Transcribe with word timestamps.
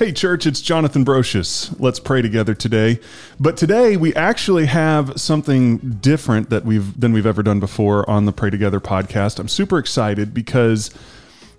Hey, 0.00 0.12
church, 0.12 0.46
it's 0.46 0.62
Jonathan 0.62 1.04
Brocious. 1.04 1.78
Let's 1.78 2.00
pray 2.00 2.22
together 2.22 2.54
today. 2.54 3.00
But 3.38 3.58
today 3.58 3.98
we 3.98 4.14
actually 4.14 4.64
have 4.64 5.20
something 5.20 5.76
different 5.76 6.48
that 6.48 6.64
we've 6.64 6.98
than 6.98 7.12
we've 7.12 7.26
ever 7.26 7.42
done 7.42 7.60
before 7.60 8.08
on 8.08 8.24
the 8.24 8.32
Pray 8.32 8.48
Together 8.48 8.80
podcast. 8.80 9.38
I'm 9.38 9.46
super 9.46 9.76
excited 9.76 10.32
because 10.32 10.90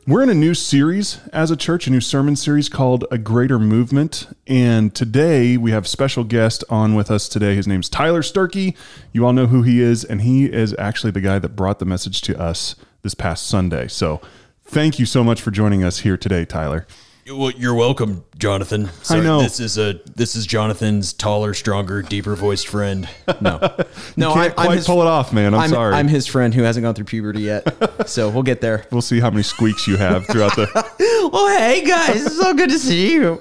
we're 0.07 0.23
in 0.23 0.29
a 0.29 0.33
new 0.33 0.55
series 0.55 1.19
as 1.31 1.51
a 1.51 1.55
church, 1.55 1.85
a 1.85 1.91
new 1.91 2.01
sermon 2.01 2.35
series 2.35 2.67
called 2.67 3.05
A 3.11 3.19
Greater 3.19 3.59
Movement. 3.59 4.27
And 4.47 4.95
today 4.95 5.55
we 5.55 5.69
have 5.69 5.87
special 5.87 6.23
guest 6.23 6.63
on 6.67 6.95
with 6.95 7.11
us 7.11 7.29
today. 7.29 7.53
His 7.53 7.67
name's 7.67 7.89
Tyler 7.89 8.23
Sterchi. 8.23 8.75
You 9.13 9.23
all 9.23 9.33
know 9.33 9.45
who 9.45 9.61
he 9.61 9.79
is, 9.81 10.03
and 10.03 10.21
he 10.21 10.51
is 10.51 10.75
actually 10.79 11.11
the 11.11 11.21
guy 11.21 11.37
that 11.37 11.49
brought 11.49 11.77
the 11.77 11.85
message 11.85 12.21
to 12.21 12.41
us 12.41 12.75
this 13.03 13.13
past 13.13 13.45
Sunday. 13.45 13.87
So 13.87 14.19
thank 14.63 14.97
you 14.97 15.05
so 15.05 15.23
much 15.23 15.43
for 15.43 15.51
joining 15.51 15.83
us 15.83 15.99
here 15.99 16.17
today, 16.17 16.43
Tyler. 16.43 16.87
Well, 17.29 17.51
you're 17.51 17.75
welcome, 17.75 18.23
Jonathan. 18.39 18.89
I 19.09 19.19
know. 19.19 19.41
this 19.41 19.59
is 19.59 19.77
a 19.77 19.99
this 20.15 20.35
is 20.35 20.47
Jonathan's 20.47 21.13
taller, 21.13 21.53
stronger, 21.53 22.01
deeper 22.01 22.35
voiced 22.35 22.67
friend. 22.67 23.07
No, 23.39 23.59
No, 24.17 24.31
I 24.31 24.49
Can't 24.49 24.55
quite 24.55 24.85
pull 24.85 25.01
it 25.01 25.07
off, 25.07 25.31
man. 25.31 25.53
I'm, 25.53 25.61
I'm, 25.61 25.69
sorry. 25.69 25.93
I'm 25.93 26.07
his 26.07 26.25
friend 26.25 26.51
who 26.53 26.63
hasn't 26.63 26.83
gone 26.83 26.95
through 26.95 27.05
puberty 27.05 27.41
yet, 27.41 28.07
so 28.09 28.29
we'll 28.29 28.41
get 28.43 28.59
there. 28.61 28.85
we'll 28.91 29.03
see 29.03 29.19
how 29.19 29.29
many 29.29 29.43
squeaks 29.43 29.87
you 29.87 29.97
have 29.97 30.25
throughout 30.27 30.55
the. 30.55 30.67
Oh, 31.33 31.55
hey 31.57 31.85
guys, 31.85 32.25
it's 32.25 32.35
so 32.35 32.53
good 32.53 32.69
to 32.71 32.79
see 32.79 33.13
you. 33.13 33.39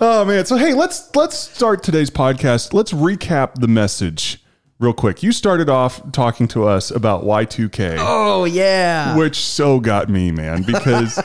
Oh 0.00 0.24
man! 0.26 0.44
So 0.44 0.56
hey, 0.56 0.74
let's 0.74 1.14
let's 1.14 1.38
start 1.38 1.82
today's 1.82 2.10
podcast. 2.10 2.74
Let's 2.74 2.92
recap 2.92 3.54
the 3.54 3.68
message 3.68 4.42
real 4.78 4.92
quick. 4.92 5.22
You 5.22 5.32
started 5.32 5.70
off 5.70 6.12
talking 6.12 6.48
to 6.48 6.66
us 6.66 6.90
about 6.90 7.24
Y2K. 7.24 7.96
Oh 8.00 8.44
yeah, 8.44 9.16
which 9.16 9.36
so 9.36 9.80
got 9.80 10.10
me, 10.10 10.32
man, 10.32 10.64
because 10.64 11.18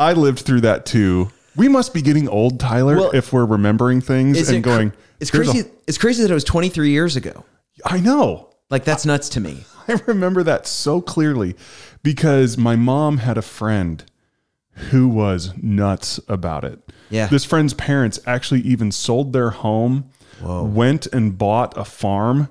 I 0.00 0.14
lived 0.14 0.40
through 0.40 0.62
that 0.62 0.86
too. 0.86 1.30
We 1.56 1.68
must 1.68 1.92
be 1.92 2.00
getting 2.02 2.28
old, 2.28 2.58
Tyler, 2.58 2.96
Well, 2.96 3.10
if 3.12 3.32
we're 3.32 3.44
remembering 3.44 4.00
things 4.00 4.48
and 4.48 4.64
going. 4.64 4.92
It's 5.20 5.30
"There's 5.30 5.48
a- 5.48 5.52
crazy. 5.52 5.68
it's 5.86 5.98
crazy 5.98 6.22
that 6.22 6.30
it 6.30 6.34
was 6.34 6.44
23 6.44 6.90
years 6.90 7.16
ago. 7.16 7.44
I 7.84 8.00
know. 8.00 8.48
Like 8.70 8.84
that's 8.84 9.04
nuts 9.04 9.28
to 9.30 9.40
me. 9.40 9.64
I 9.88 10.00
remember 10.06 10.42
that 10.44 10.66
so 10.66 11.00
clearly 11.00 11.54
because 12.02 12.56
my 12.56 12.76
mom 12.76 13.18
had 13.18 13.36
a 13.36 13.42
friend 13.42 14.02
who 14.90 15.08
was 15.08 15.52
nuts 15.60 16.18
about 16.28 16.64
it. 16.64 16.80
Yeah. 17.10 17.26
This 17.26 17.44
friend's 17.44 17.74
parents 17.74 18.18
actually 18.26 18.60
even 18.60 18.92
sold 18.92 19.32
their 19.32 19.50
home, 19.50 20.08
went 20.42 21.06
and 21.08 21.36
bought 21.36 21.76
a 21.76 21.84
farm. 21.84 22.48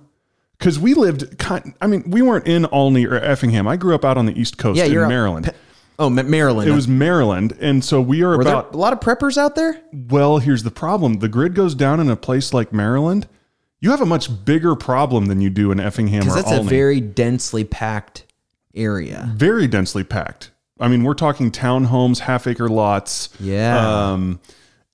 Because 0.60 0.78
we 0.78 0.94
lived, 0.94 1.38
kind, 1.40 1.74
I 1.80 1.88
mean, 1.88 2.04
we 2.12 2.22
weren't 2.22 2.46
in 2.46 2.66
Olney 2.68 3.06
or 3.08 3.16
Effingham. 3.16 3.66
I 3.68 3.78
grew 3.78 3.96
up 3.96 4.04
out 4.04 4.18
on 4.18 4.26
the 4.26 4.38
East 4.38 4.58
Coast 4.58 4.78
Yeah, 4.78 4.86
in 4.86 4.92
you're 4.92 5.08
Maryland. 5.08 5.52
Oh, 6.00 6.10
Maryland. 6.10 6.70
It 6.70 6.74
was 6.74 6.88
Maryland. 6.88 7.56
And 7.60 7.84
so 7.84 8.02
we 8.02 8.24
are 8.24 8.38
Were 8.38 8.44
there 8.44 8.54
about 8.54 8.74
a 8.74 8.78
lot 8.78 8.94
of 8.94 9.02
preppers 9.02 9.38
out 9.38 9.56
there? 9.56 9.82
Well, 9.94 10.38
here's 10.40 10.64
the 10.64 10.72
problem. 10.72 11.20
The 11.20 11.28
grid 11.28 11.54
goes 11.54 11.76
down 11.76 12.00
in 12.00 12.10
a 12.10 12.16
place 12.16 12.54
like 12.54 12.72
Maryland. 12.74 13.28
You 13.82 13.92
have 13.92 14.02
a 14.02 14.06
much 14.06 14.46
bigger 14.46 14.76
problem 14.76 15.26
than 15.28 15.42
you 15.42 15.50
do 15.50 15.72
in 15.72 15.80
Effingham 15.80 16.22
or 16.22 16.26
Because 16.26 16.36
that's 16.36 16.52
Olney. 16.52 16.68
a 16.68 16.70
very 16.70 17.02
densely 17.02 17.64
packed 17.66 18.26
area. 18.74 19.30
very 19.36 19.68
densely 19.68 20.04
packed. 20.04 20.52
I 20.80 20.88
mean, 20.88 21.04
we're 21.04 21.14
talking 21.14 21.52
townhomes, 21.52 22.20
half 22.20 22.48
acre 22.48 22.70
lots, 22.70 23.30
Yeah. 23.40 24.12
um, 24.12 24.40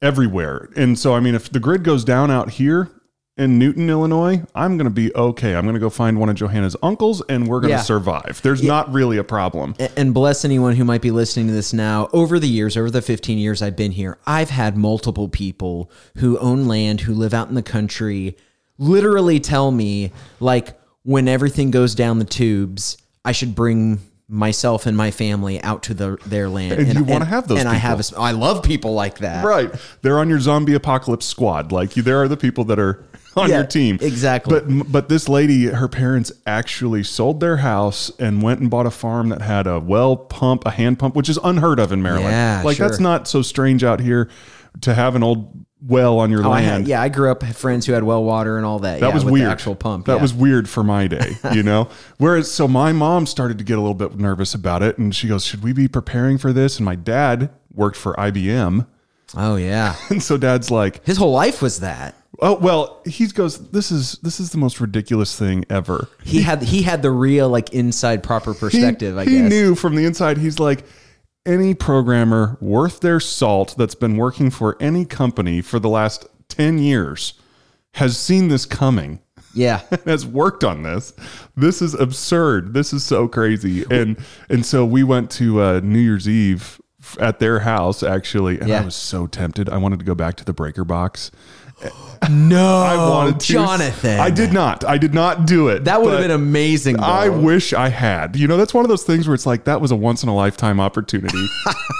everywhere. 0.02 0.69
And 0.75 0.97
so, 0.97 1.14
I 1.14 1.19
mean, 1.19 1.36
if 1.36 1.52
the 1.52 1.59
grid 1.59 1.84
goes 1.84 2.03
down 2.03 2.31
out 2.31 2.52
here 2.52 2.90
in 3.38 3.59
Newton, 3.59 3.89
Illinois, 3.89 4.41
I'm 4.55 4.78
going 4.78 4.86
to 4.86 4.89
be 4.89 5.14
okay. 5.14 5.55
I'm 5.55 5.64
going 5.66 5.73
to 5.73 5.80
go 5.80 5.89
find 5.89 6.19
one 6.19 6.30
of 6.30 6.36
Johanna's 6.36 6.75
uncles 6.81 7.22
and 7.28 7.47
we're 7.47 7.59
going 7.59 7.72
to 7.72 7.78
Yeah. 7.78 7.81
survive. 7.81 8.39
There's 8.44 8.64
not 8.64 8.91
really 8.94 9.17
a 9.17 9.25
problem. 9.25 9.75
And 9.97 10.14
bless 10.14 10.45
anyone 10.45 10.75
who 10.78 10.86
might 10.86 11.02
be 11.02 11.11
listening 11.11 11.47
to 11.47 11.53
this 11.53 11.73
now. 11.73 12.07
Over 12.13 12.40
the 12.40 12.47
years, 12.47 12.78
over 12.78 12.90
the 12.90 13.01
15 13.01 13.38
years 13.38 13.62
I've 13.62 13.75
been 13.75 13.91
here, 13.91 14.18
I've 14.25 14.51
had 14.51 14.78
multiple 14.78 15.28
people 15.28 15.91
who 16.18 16.38
own 16.40 16.66
land, 16.66 17.01
who 17.01 17.13
live 17.13 17.34
out 17.34 17.50
in 17.50 17.56
the 17.56 17.63
country, 17.63 18.38
literally 18.78 19.40
tell 19.41 19.69
me, 19.72 20.12
like, 20.40 20.79
when 21.03 21.28
everything 21.28 21.72
goes 21.72 21.94
down 21.94 22.19
the 22.19 22.25
tubes, 22.25 22.97
I 23.25 23.31
should 23.34 23.53
bring 23.53 24.00
myself 24.28 24.86
and 24.86 24.97
my 24.97 25.12
family 25.12 25.62
out 25.62 25.84
to 25.84 25.94
the, 25.94 26.18
their 26.25 26.50
land. 26.50 26.74
And 26.74 26.94
you 26.96 27.03
wanna 27.03 27.25
have 27.25 27.47
those 27.47 27.59
And 27.59 27.69
I 27.69 27.75
have, 27.75 28.00
a, 28.00 28.03
people. 28.03 28.24
I 28.24 28.31
love 28.31 28.63
people 28.63 28.94
like 28.94 29.19
that. 29.19 29.46
Right. 29.46 29.72
They're 30.02 30.18
on 30.19 30.30
your 30.30 30.40
zombie 30.40 30.74
apocalypse 30.74 31.25
squad. 31.25 31.72
Like 31.72 31.96
you, 31.96 32.02
there 32.03 32.22
are 32.22 32.28
the 32.28 32.38
people 32.38 32.63
that 32.66 32.80
are 32.80 33.03
on 33.36 33.50
Yeah, 33.50 33.58
your 33.58 33.68
team. 33.68 33.97
exactly. 34.02 34.59
But 34.62 34.91
but 34.91 35.09
this 35.09 35.28
lady, 35.30 35.66
her 35.68 35.88
parents 35.88 36.31
actually 36.47 37.03
sold 37.03 37.40
their 37.40 37.58
house 37.58 38.09
and 38.18 38.41
went 38.41 38.62
and 38.62 38.69
bought 38.69 38.86
a 38.86 38.91
farm 38.91 39.30
that 39.30 39.41
had 39.41 39.68
a 39.68 39.80
well 39.80 40.16
pump, 40.18 40.66
a 40.66 40.72
hand 40.72 40.97
pump, 41.00 41.16
which 41.16 41.30
is 41.30 41.38
unheard 41.44 41.80
of 41.80 41.92
in 41.92 42.02
Maryland. 42.02 42.30
Yeah, 42.31 42.62
like 42.63 42.78
that's 42.78 43.00
not 43.00 43.28
so 43.28 43.42
strange 43.42 43.84
out 43.84 44.00
here 44.00 44.30
to 44.81 44.94
have 44.94 45.16
an 45.16 45.24
old 45.24 45.65
well 45.85 46.19
on 46.19 46.31
your 46.31 46.41
Oh, 46.46 46.50
I 46.51 46.62
land. 46.62 46.66
had, 46.66 46.88
yeah, 46.88 47.01
I 47.01 47.09
grew 47.09 47.29
up 47.31 47.41
with 47.41 47.56
friends 47.57 47.85
who 47.85 47.94
had 47.94 48.03
well 48.03 48.23
water 48.23 48.57
and 48.57 48.66
all 48.66 48.79
that. 48.79 49.00
That 49.00 49.07
yeah, 49.09 49.13
was 49.13 49.23
with 49.25 49.34
weird. 49.34 49.47
The 49.47 49.51
actual 49.51 49.75
pump. 49.75 50.06
That 50.07 50.16
yeah. 50.16 50.22
was 50.22 50.34
weird 50.34 50.68
for 50.69 50.84
my 50.84 51.07
day, 51.07 51.38
you 51.53 51.63
know. 51.63 51.90
Whereas, 52.18 52.51
so 52.51 52.68
my 52.68 52.91
mom 52.91 53.25
started 53.25 53.57
to 53.59 53.63
get 53.63 53.78
a 53.78 53.81
little 53.81 53.94
bit 53.94 54.16
nervous 54.18 54.53
about 54.53 54.81
it, 54.84 54.97
and 54.97 55.16
she 55.16 55.28
goes, 55.28 55.45
"Should 55.45 55.63
we 55.63 55.74
be 55.74 55.88
preparing 55.88 56.38
for 56.38 56.51
this?" 56.53 56.78
And 56.78 56.85
my 56.85 56.95
dad 56.95 57.50
worked 57.74 57.97
for 57.97 58.13
IBM, 58.13 58.88
Oh 59.35 59.56
yeah, 59.56 59.95
and 60.09 60.22
so 60.24 60.38
dad's 60.38 60.72
like, 60.72 61.06
his 61.06 61.18
whole 61.18 61.31
life 61.31 61.62
was 61.62 61.79
that. 61.81 62.16
Oh 62.41 62.56
well, 62.57 63.01
he 63.06 63.28
goes. 63.28 63.69
This 63.69 63.91
is 63.91 64.13
this 64.22 64.40
is 64.41 64.50
the 64.50 64.57
most 64.57 64.81
ridiculous 64.81 65.38
thing 65.38 65.63
ever. 65.69 66.09
He 66.24 66.41
had 66.41 66.62
he 66.63 66.81
had 66.81 67.01
the 67.01 67.12
real 67.12 67.47
like 67.47 67.74
inside 67.74 68.24
proper 68.24 68.53
He, 68.53 68.59
perspective. 68.59 69.18
I 69.18 69.24
he 69.25 69.41
knew 69.41 69.74
from 69.74 69.95
the 69.95 70.03
inside. 70.06 70.38
He's 70.38 70.59
like 70.59 70.84
any 71.45 71.73
programmer 71.73 72.57
worth 72.59 73.00
their 73.01 73.19
salt 73.19 73.75
that's 73.78 73.95
been 73.95 74.17
working 74.17 74.50
for 74.50 74.78
any 74.79 75.06
company 75.06 75.61
for 75.61 75.79
the 75.79 75.89
last 75.89 76.25
ten 76.47 76.78
years 76.78 77.33
has 77.94 78.17
seen 78.17 78.50
this 78.50 78.66
coming. 78.66 79.19
Yeah. 79.53 79.81
Has 80.06 80.25
worked 80.25 80.66
on 80.66 80.83
this. 80.83 81.13
This 81.56 81.81
is 81.81 81.94
absurd. 81.94 82.73
This 82.73 82.91
is 82.91 83.06
so 83.06 83.29
crazy. 83.29 83.85
And 83.89 84.17
and 84.50 84.66
so 84.66 84.85
we 84.85 85.03
went 85.03 85.31
to 85.31 85.61
uh, 85.61 85.79
New 85.81 86.00
Year's 86.00 86.28
Eve 86.28 86.81
at 87.19 87.39
their 87.39 87.59
house 87.59 88.03
actually, 88.03 88.59
and 88.59 88.72
I 88.72 88.83
was 88.83 88.95
so 88.95 89.27
tempted. 89.27 89.69
I 89.69 89.77
wanted 89.77 90.00
to 90.00 90.06
go 90.06 90.16
back 90.16 90.35
to 90.38 90.45
the 90.45 90.53
breaker 90.53 90.83
box. 90.83 91.31
No, 92.30 92.81
I 92.81 93.09
wanted 93.09 93.40
to. 93.41 93.53
Jonathan. 93.53 94.19
I 94.19 94.30
did 94.30 94.53
not. 94.53 94.84
I 94.84 94.97
did 94.97 95.13
not 95.13 95.46
do 95.46 95.68
it. 95.68 95.86
That 95.86 96.02
would 96.02 96.12
have 96.12 96.22
been 96.22 96.31
amazing. 96.31 96.97
Though. 96.97 97.03
I 97.03 97.30
wish 97.30 97.74
I 97.74 97.90
had. 97.90 98.36
You 98.36 98.47
know, 98.47 98.58
that's 98.58 98.74
one 98.74 98.86
of 98.86 98.90
those 98.90 99.03
things 99.03 99.28
where 99.28 99.36
it's 99.36 99.46
like 99.46 99.66
that 99.66 99.81
was 99.81 99.91
a 99.91 99.96
once 99.96 100.24
in 100.24 100.30
a 100.30 100.36
lifetime 100.36 100.80
opportunity. 100.80 101.46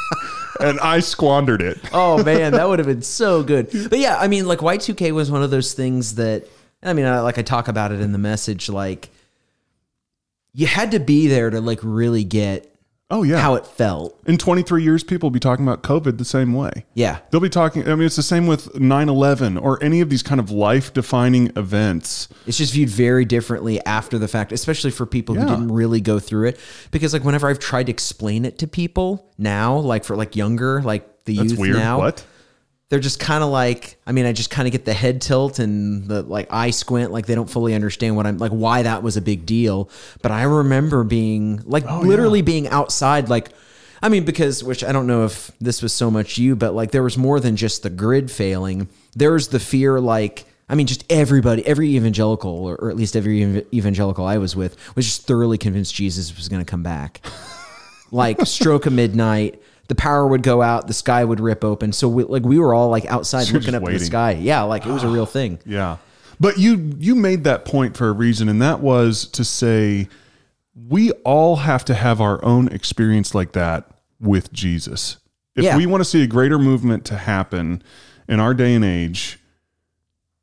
and 0.60 0.80
I 0.80 1.00
squandered 1.00 1.62
it. 1.62 1.78
oh 1.94 2.24
man, 2.24 2.54
that 2.54 2.68
would 2.68 2.80
have 2.80 2.88
been 2.88 3.02
so 3.02 3.44
good. 3.44 3.70
But 3.90 4.00
yeah, 4.00 4.18
I 4.18 4.28
mean, 4.28 4.48
like 4.48 4.60
Y2K 4.60 5.12
was 5.12 5.30
one 5.30 5.44
of 5.44 5.52
those 5.52 5.74
things 5.74 6.16
that 6.16 6.48
I 6.82 6.94
mean, 6.94 7.06
I, 7.06 7.20
like 7.20 7.38
I 7.38 7.42
talk 7.42 7.68
about 7.68 7.92
it 7.92 8.00
in 8.00 8.12
the 8.12 8.18
message. 8.18 8.70
Like 8.70 9.10
you 10.54 10.68
had 10.68 10.92
to 10.92 11.00
be 11.00 11.28
there 11.28 11.50
to 11.50 11.62
like 11.62 11.80
really 11.84 12.24
get 12.24 12.75
Oh 13.12 13.22
yeah. 13.22 13.38
how 13.38 13.54
it 13.54 13.68
felt. 13.68 14.20
In 14.26 14.38
23 14.38 14.82
years 14.84 15.04
people 15.04 15.28
will 15.28 15.32
be 15.34 15.40
talking 15.40 15.64
about 15.64 15.84
COVID 15.84 16.18
the 16.18 16.26
same 16.26 16.54
way. 16.54 16.86
Yeah. 16.96 17.20
They'll 17.30 17.40
be 17.40 17.50
talking 17.50 17.84
I 17.88 17.94
mean 17.94 18.08
it's 18.08 18.16
the 18.16 18.24
same 18.24 18.48
with 18.48 18.74
9/11 18.74 19.62
or 19.62 19.82
any 19.84 20.02
of 20.02 20.10
these 20.10 20.24
kind 20.24 20.40
of 20.42 20.50
life-defining 20.50 21.52
events. 21.56 22.30
It's 22.48 22.58
just 22.58 22.74
viewed 22.74 22.90
very 22.90 23.24
differently 23.24 23.84
after 23.86 24.18
the 24.18 24.28
fact, 24.28 24.52
especially 24.52 24.90
for 24.92 25.06
people 25.06 25.36
Yeah. 25.36 25.44
who 25.44 25.50
didn't 25.50 25.72
really 25.72 26.02
go 26.02 26.18
through 26.18 26.48
it. 26.48 26.60
Because 26.90 27.14
like 27.14 27.24
whenever 27.24 27.48
I've 27.48 27.60
tried 27.60 27.86
to 27.86 27.92
explain 27.92 28.44
it 28.44 28.58
to 28.60 28.68
people 28.68 29.30
now, 29.38 29.78
like 29.78 30.04
for 30.04 30.16
like 30.16 30.36
younger, 30.36 30.82
like 30.82 31.08
the 31.26 31.38
That's 31.38 31.52
youth 31.52 31.60
weird. 31.60 31.76
now, 31.78 32.00
What? 32.00 32.26
They're 32.90 33.00
just 33.00 33.20
kind 33.20 33.44
of 33.44 33.50
like 33.50 33.98
i 34.06 34.12
mean 34.12 34.26
i 34.26 34.32
just 34.32 34.50
kind 34.50 34.68
of 34.68 34.72
get 34.72 34.86
the 34.86 34.94
head 34.94 35.22
tilt 35.22 35.60
and 35.60 36.08
the 36.08 36.22
like 36.22 36.48
eye 36.52 36.70
squint 36.70 37.12
like 37.12 37.26
they 37.26 37.36
don't 37.36 37.50
fully 37.50 37.74
understand 37.74 38.16
what 38.16 38.26
i'm 38.28 38.38
like 38.38 38.52
why 38.52 38.84
that 38.84 39.02
was 39.04 39.18
a 39.18 39.22
big 39.22 39.46
deal. 39.46 39.90
But 40.22 40.32
i 40.32 40.44
remember 40.44 41.04
being 41.04 41.62
like 41.66 41.84
Oh, 41.88 42.02
literally 42.02 42.42
being 42.42 42.68
outside 42.68 43.30
like 43.30 43.50
i 44.02 44.10
mean 44.10 44.24
because 44.24 44.64
which 44.64 44.84
i 44.84 44.92
don't 44.92 45.08
know 45.08 45.26
if 45.26 45.52
this 45.60 45.82
was 45.82 45.94
so 45.94 46.12
much 46.12 46.38
you 46.38 46.56
but 46.56 46.74
like 46.74 46.92
there 46.92 47.04
was 47.04 47.18
more 47.18 47.40
than 47.40 47.56
just 47.56 47.84
the 47.84 47.90
grid 47.90 48.30
failing. 48.32 48.88
There 49.16 49.32
was 49.32 49.48
the 49.48 49.60
fear 49.60 50.00
like 50.00 50.46
I 50.68 50.74
mean, 50.74 50.88
just 50.88 51.06
everybody, 51.12 51.64
every 51.68 51.96
evangelical, 51.96 52.50
or, 52.50 52.76
or 52.78 52.90
at 52.90 52.96
least 52.96 53.16
every 53.16 53.44
ev- 53.44 53.68
evangelical 53.72 54.26
I 54.26 54.40
was 54.40 54.56
with, 54.56 54.76
was 54.96 55.06
just 55.06 55.28
thoroughly 55.28 55.60
convinced 55.60 55.94
Jesus 55.94 56.36
was 56.36 56.50
going 56.50 56.60
to 56.60 56.70
come 56.70 56.82
back. 56.82 57.22
Like 58.12 58.46
stroke 58.46 58.86
of 58.86 58.94
midnight 58.94 59.62
the 59.88 59.96
power 59.96 60.26
would 60.28 60.42
go 60.44 60.62
out 60.62 60.88
the 60.88 60.94
sky 60.94 61.24
would 61.24 61.40
rip 61.40 61.64
open 61.64 61.92
so 61.94 62.08
we, 62.08 62.24
like 62.24 62.44
we 62.44 62.58
were 62.60 62.74
all 62.74 62.90
like 62.90 63.06
outside 63.06 63.48
You're 63.50 63.60
looking 63.60 63.76
up 63.76 63.84
at 63.84 63.92
the 63.92 64.00
sky 64.00 64.32
yeah 64.34 64.62
like 64.64 64.86
it 64.86 64.92
was 64.92 65.04
a 65.04 65.08
real 65.08 65.26
thing 65.26 65.60
Yeah. 65.66 65.98
But 66.40 66.58
you 66.58 66.94
you 67.00 67.16
made 67.16 67.44
that 67.46 67.64
point 67.66 67.96
for 67.96 68.08
a 68.10 68.12
reason 68.12 68.50
and 68.50 68.62
that 68.62 68.80
was 68.82 69.26
to 69.30 69.44
say 69.46 70.08
we 70.76 71.12
all 71.24 71.56
have 71.58 71.86
to 71.86 71.94
have 71.94 72.20
our 72.20 72.44
own 72.44 72.68
experience 72.68 73.34
like 73.34 73.54
that 73.54 73.90
with 74.20 74.52
Jesus. 74.52 75.18
If 75.56 75.64
Yeah. 75.64 75.78
we 75.78 75.86
want 75.86 76.02
to 76.02 76.10
see 76.10 76.22
a 76.24 76.28
greater 76.28 76.60
movement 76.60 77.06
to 77.06 77.16
happen 77.16 77.82
in 78.28 78.42
our 78.42 78.54
day 78.54 78.74
and 78.74 78.84
age, 78.84 79.40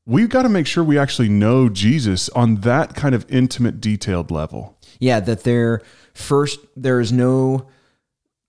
we've 0.07 0.31
got 0.31 0.43
to 0.43 0.49
make 0.49 0.67
sure 0.67 0.83
we 0.83 0.99
actually 0.99 1.29
know 1.29 1.69
Jesus 1.69 2.29
on 2.31 2.57
that 2.63 2.95
kind 2.95 3.15
of 3.15 3.27
intimate 3.31 3.81
detailed 3.81 4.31
level. 4.31 4.79
yeah 5.01 5.21
that 5.21 5.43
there 5.45 5.83
first 6.15 6.59
there 6.77 7.01
is 7.01 7.13
no 7.13 7.67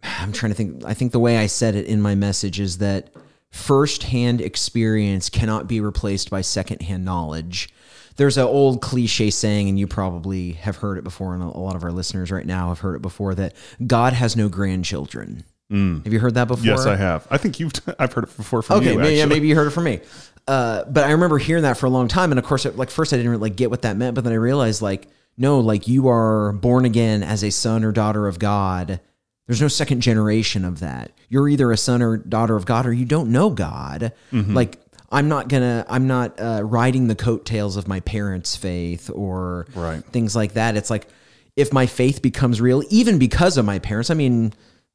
i'm 0.03 0.31
trying 0.31 0.51
to 0.51 0.55
think 0.55 0.83
i 0.85 0.93
think 0.93 1.11
the 1.11 1.19
way 1.19 1.37
i 1.37 1.45
said 1.47 1.75
it 1.75 1.85
in 1.85 2.01
my 2.01 2.15
message 2.15 2.59
is 2.59 2.77
that 2.79 3.09
firsthand 3.51 4.41
experience 4.41 5.29
cannot 5.29 5.67
be 5.67 5.79
replaced 5.79 6.29
by 6.31 6.41
secondhand 6.41 7.05
knowledge. 7.05 7.69
There's 8.15 8.35
an 8.37 8.45
old 8.45 8.81
cliche 8.81 9.29
saying, 9.29 9.69
and 9.69 9.77
you 9.79 9.85
probably 9.85 10.53
have 10.53 10.77
heard 10.77 10.97
it 10.97 11.03
before, 11.03 11.35
and 11.35 11.43
a 11.43 11.47
lot 11.59 11.75
of 11.75 11.83
our 11.83 11.91
listeners 11.91 12.31
right 12.31 12.47
now 12.47 12.69
have 12.69 12.79
heard 12.79 12.95
it 12.95 13.03
before 13.03 13.35
that 13.35 13.53
God 13.85 14.13
has 14.13 14.35
no 14.35 14.49
grandchildren. 14.49 15.43
Have 15.69 16.11
you 16.13 16.19
heard 16.19 16.33
that 16.35 16.47
before? 16.47 16.65
Yes, 16.65 16.85
I 16.85 16.95
have. 16.95 17.25
I 17.31 17.37
think 17.37 17.59
you've. 17.59 17.71
I've 17.99 18.13
heard 18.13 18.25
it 18.25 18.37
before 18.37 18.61
from 18.63 18.77
Okay, 18.77 18.93
you. 18.93 18.99
maybe, 18.99 19.15
yeah, 19.17 19.25
maybe 19.25 19.47
you 19.47 19.55
heard 19.55 19.67
it 19.67 19.71
from 19.71 19.85
me. 19.85 20.01
Uh, 20.47 20.83
but 20.85 21.03
I 21.05 21.11
remember 21.11 21.37
hearing 21.39 21.63
that 21.63 21.77
for 21.77 21.85
a 21.87 21.89
long 21.89 22.07
time, 22.07 22.31
and 22.31 22.37
of 22.39 22.45
course, 22.45 22.65
it, 22.67 22.75
like 22.75 22.89
first 22.91 23.13
I 23.13 23.17
didn't 23.17 23.31
really 23.31 23.41
like 23.49 23.55
get 23.55 23.69
what 23.71 23.81
that 23.83 23.97
meant, 23.97 24.13
but 24.15 24.23
then 24.23 24.33
I 24.33 24.37
realized 24.37 24.81
like 24.83 25.07
no, 25.37 25.59
like 25.59 25.87
you 25.87 26.07
are 26.09 26.53
born 26.53 26.85
again 26.85 27.21
as 27.23 27.43
a 27.43 27.49
son 27.51 27.83
or 27.83 27.91
daughter 27.91 28.27
of 28.27 28.37
God. 28.39 28.99
There's 29.47 29.61
no 29.61 29.67
second 29.67 30.01
generation 30.01 30.63
of 30.65 30.79
that. 30.79 31.11
You're 31.29 31.49
either 31.49 31.71
a 31.71 31.77
son 31.77 32.01
or 32.01 32.17
daughter 32.17 32.55
of 32.55 32.65
God, 32.65 32.85
or 32.85 32.93
you 32.93 33.05
don't 33.05 33.29
know 33.31 33.49
God. 33.49 34.13
Mm-hmm. 34.31 34.53
Like 34.53 34.79
I'm 35.11 35.27
not 35.27 35.47
gonna, 35.49 35.85
I'm 35.89 36.07
not 36.07 36.39
uh, 36.39 36.61
riding 36.63 37.07
the 37.07 37.15
coattails 37.15 37.77
of 37.77 37.87
my 37.87 37.99
parents' 37.99 38.55
faith 38.55 39.09
or 39.13 39.67
Right. 39.75 40.03
things 40.05 40.35
like 40.35 40.53
that. 40.53 40.75
It's 40.75 40.89
like 40.89 41.07
if 41.55 41.71
my 41.73 41.85
faith 41.85 42.21
becomes 42.21 42.59
real, 42.61 42.83
even 42.89 43.19
because 43.19 43.57
of 43.57 43.65
my 43.65 43.79
parents. 43.79 44.09
I 44.09 44.13
mean, 44.15 44.53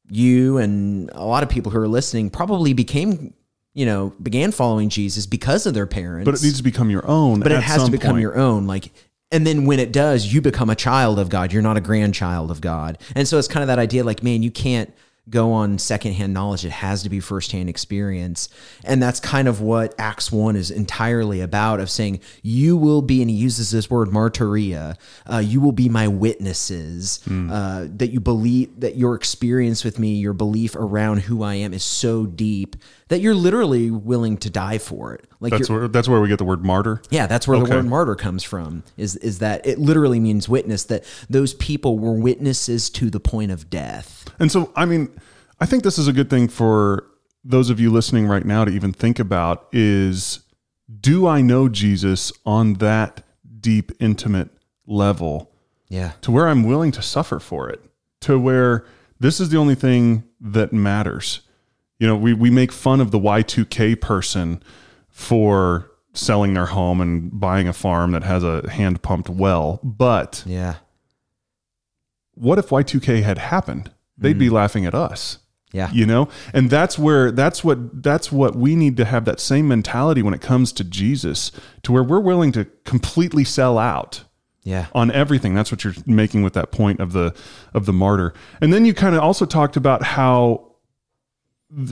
you 0.09 0.57
and 0.57 1.09
a 1.13 1.23
lot 1.25 1.43
of 1.43 1.49
people 1.49 1.71
who 1.71 1.79
are 1.79 1.87
listening 1.87 2.29
probably 2.31 2.73
became, 2.73 3.33
you 3.75 3.85
know, 3.85 4.11
began 4.21 4.51
following 4.51 4.89
Jesus 4.89 5.25
because 5.27 5.65
of 5.67 5.73
their 5.75 5.85
parents. 5.85 6.25
but 6.25 6.33
it 6.35 6.41
needs 6.43 6.57
to 6.57 6.63
become 6.63 6.89
your 6.89 7.07
own. 7.07 7.39
But 7.41 7.51
it 7.51 7.61
has 7.63 7.85
to 7.85 7.91
become 7.91 8.13
point. 8.13 8.21
your 8.23 8.35
own. 8.37 8.65
Like, 8.67 8.91
and 9.31 9.45
then 9.45 9.65
when 9.65 9.79
it 9.79 9.91
does, 9.91 10.33
you 10.33 10.41
become 10.41 10.69
a 10.69 10.75
child 10.75 11.19
of 11.19 11.29
God. 11.29 11.53
You're 11.53 11.61
not 11.61 11.77
a 11.77 11.81
grandchild 11.81 12.49
of 12.51 12.61
God. 12.61 12.97
And 13.15 13.27
so 13.27 13.37
it's 13.37 13.47
kind 13.47 13.61
of 13.63 13.67
that 13.67 13.79
idea 13.79 14.03
like, 14.03 14.23
man, 14.23 14.41
you 14.43 14.51
can't 14.51 14.91
go 15.29 15.51
on 15.51 15.77
secondhand 15.77 16.33
knowledge. 16.33 16.65
It 16.65 16.71
has 16.71 17.03
to 17.03 17.09
be 17.09 17.19
firsthand 17.19 17.69
experience. 17.69 18.49
And 18.83 19.01
that's 19.01 19.19
kind 19.19 19.47
of 19.47 19.61
what 19.61 19.93
Acts 19.99 20.31
1 20.31 20.55
is 20.55 20.71
entirely 20.71 21.41
about 21.41 21.79
of 21.79 21.89
saying, 21.89 22.21
you 22.41 22.75
will 22.75 23.03
be, 23.03 23.21
and 23.21 23.29
he 23.29 23.37
uses 23.37 23.69
this 23.69 23.89
word 23.89 24.09
martyria, 24.09 24.95
uh, 25.31 25.37
you 25.37 25.61
will 25.61 25.71
be 25.71 25.87
my 25.87 26.07
witnesses, 26.07 27.19
uh, 27.51 27.87
that 27.97 28.07
you 28.07 28.19
believe, 28.19 28.79
that 28.79 28.95
your 28.95 29.13
experience 29.13 29.83
with 29.83 29.99
me, 29.99 30.15
your 30.15 30.33
belief 30.33 30.75
around 30.75 31.19
who 31.19 31.43
I 31.43 31.55
am 31.55 31.73
is 31.73 31.83
so 31.83 32.25
deep 32.25 32.75
that 33.09 33.19
you're 33.21 33.35
literally 33.35 33.91
willing 33.91 34.37
to 34.37 34.49
die 34.49 34.77
for 34.77 35.13
it. 35.13 35.25
Like 35.39 35.51
That's 35.51 35.69
where 35.69 35.87
that's 35.87 36.07
where 36.07 36.21
we 36.21 36.27
get 36.27 36.37
the 36.37 36.45
word 36.45 36.63
martyr. 36.63 37.01
yeah, 37.09 37.27
that's 37.27 37.47
where 37.47 37.57
Okay. 37.59 37.69
the 37.69 37.75
word 37.77 37.85
martyr 37.87 38.15
comes 38.15 38.43
from. 38.43 38.83
Is 38.97 39.15
is 39.17 39.39
that 39.39 39.65
it 39.67 39.77
literally 39.79 40.19
means 40.19 40.47
witness 40.47 40.83
that 40.85 41.03
those 41.29 41.53
people 41.55 41.99
were 41.99 42.13
witnesses 42.13 42.89
to 42.91 43.09
the 43.09 43.19
point 43.19 43.51
of 43.51 43.69
death. 43.69 44.25
And 44.39 44.51
so, 44.51 44.71
I 44.75 44.85
mean, 44.85 45.09
I 45.59 45.65
think 45.65 45.83
this 45.83 45.97
is 45.97 46.07
a 46.07 46.13
good 46.13 46.29
thing 46.29 46.47
for 46.47 47.05
those 47.43 47.69
of 47.69 47.79
you 47.79 47.91
listening 47.91 48.27
right 48.27 48.45
now 48.45 48.63
to 48.65 48.71
even 48.71 48.93
think 48.93 49.19
about 49.19 49.67
is 49.71 50.39
do 51.01 51.27
I 51.27 51.41
know 51.41 51.69
Jesus 51.69 52.31
on 52.45 52.73
that 52.75 53.23
deep, 53.59 53.91
intimate 53.99 54.49
level 54.87 55.51
Yeah. 55.89 56.11
to 56.21 56.31
where 56.31 56.47
I'm 56.47 56.63
willing 56.63 56.91
to 56.93 57.01
suffer 57.01 57.39
for 57.39 57.69
it, 57.69 57.83
to 58.21 58.39
where 58.39 58.85
this 59.19 59.39
is 59.39 59.49
the 59.49 59.57
only 59.57 59.75
thing 59.75 60.23
that 60.41 60.71
matters. 60.73 61.41
You 61.99 62.07
know, 62.07 62.15
we, 62.15 62.33
we 62.33 62.49
make 62.49 62.71
fun 62.71 63.01
of 63.01 63.11
the 63.11 63.19
Y2K 63.19 63.99
person 64.01 64.63
for 65.09 65.91
selling 66.13 66.53
their 66.53 66.67
home 66.67 67.01
and 67.01 67.39
buying 67.39 67.67
a 67.67 67.73
farm 67.73 68.11
that 68.11 68.23
has 68.23 68.43
a 68.43 68.69
hand 68.69 69.01
pumped 69.01 69.29
well. 69.29 69.79
But 69.83 70.43
Yeah. 70.45 70.75
what 72.33 72.57
if 72.57 72.69
Y2K 72.69 73.21
had 73.23 73.37
happened? 73.37 73.91
They'd 74.17 74.37
be 74.37 74.49
mm. 74.49 74.53
laughing 74.53 74.85
at 74.85 74.93
us 74.93 75.37
Yeah. 75.71 75.89
you 75.93 76.05
know 76.05 76.27
and 76.53 76.69
that's 76.69 76.99
where 76.99 77.31
that's 77.31 77.63
what 77.63 78.03
that's 78.03 78.33
what 78.33 78.53
we 78.55 78.75
need 78.75 78.97
to 78.97 79.05
have 79.05 79.23
that 79.25 79.39
same 79.39 79.67
mentality 79.69 80.21
when 80.21 80.33
it 80.33 80.41
comes 80.41 80.73
to 80.73 80.83
jesus 80.83 81.51
to 81.83 81.93
where 81.93 82.03
we're 82.03 82.19
willing 82.19 82.51
to 82.53 82.65
completely 82.83 83.45
sell 83.45 83.77
out 83.77 84.23
Yeah. 84.63 84.87
on 84.93 85.09
everything 85.11 85.53
that's 85.53 85.71
what 85.71 85.85
you're 85.85 85.93
making 86.05 86.43
with 86.43 86.51
that 86.53 86.71
point 86.73 86.99
of 86.99 87.13
the 87.13 87.33
of 87.73 87.85
the 87.85 87.93
martyr 87.93 88.33
and 88.59 88.73
then 88.73 88.83
you 88.83 88.93
kind 88.93 89.15
of 89.15 89.21
also 89.21 89.45
talked 89.45 89.77
about 89.77 90.03
how 90.03 90.68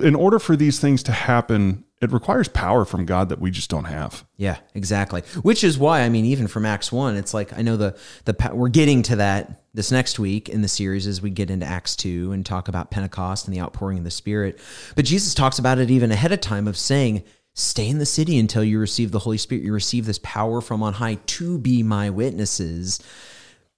in 0.02 0.16
order 0.16 0.40
for 0.40 0.56
these 0.56 0.80
things 0.80 1.04
to 1.04 1.12
happen 1.12 1.84
it 2.02 2.12
requires 2.12 2.48
power 2.48 2.86
from 2.86 3.06
god 3.06 3.30
that 3.30 3.40
we 3.40 3.52
just 3.52 3.70
don't 3.70 3.86
have 3.86 4.26
Yeah, 4.38 4.58
exactly. 4.76 5.22
Which 5.42 5.64
is 5.64 5.80
why 5.80 6.02
I 6.02 6.10
mean, 6.10 6.26
even 6.26 6.48
from 6.48 6.66
Acts 6.66 6.92
one, 6.92 7.18
it's 7.18 7.34
like 7.34 7.58
I 7.58 7.64
know 7.64 7.76
the 7.76 7.98
the 8.26 8.52
we're 8.54 8.70
getting 8.70 9.02
to 9.04 9.16
that 9.18 9.64
this 9.74 9.92
next 9.92 10.20
week 10.20 10.48
in 10.48 10.62
the 10.62 10.68
series 10.68 11.08
as 11.08 11.22
we 11.22 11.32
get 11.32 11.50
into 11.50 11.66
Acts 11.66 11.96
two 11.96 12.32
and 12.32 12.46
talk 12.46 12.68
about 12.68 12.92
Pentecost 12.92 13.48
and 13.48 13.56
the 13.56 13.60
outpouring 13.60 13.98
of 13.98 14.04
the 14.04 14.12
Spirit. 14.12 14.60
But 14.96 15.06
Jesus 15.06 15.34
talks 15.34 15.58
about 15.58 15.80
it 15.80 15.90
even 15.90 16.12
ahead 16.12 16.32
of 16.32 16.40
time 16.40 16.68
of 16.68 16.78
saying, 16.78 17.24
"Stay 17.56 17.90
in 17.90 17.98
the 17.98 18.06
city 18.06 18.38
until 18.38 18.64
you 18.64 18.80
receive 18.80 19.12
the 19.12 19.20
Holy 19.20 19.40
Spirit. 19.40 19.64
You 19.64 19.74
receive 19.74 20.06
this 20.06 20.20
power 20.22 20.62
from 20.62 20.84
on 20.84 20.94
high 20.94 21.16
to 21.16 21.58
be 21.58 21.82
my 21.82 22.12
witnesses." 22.12 23.00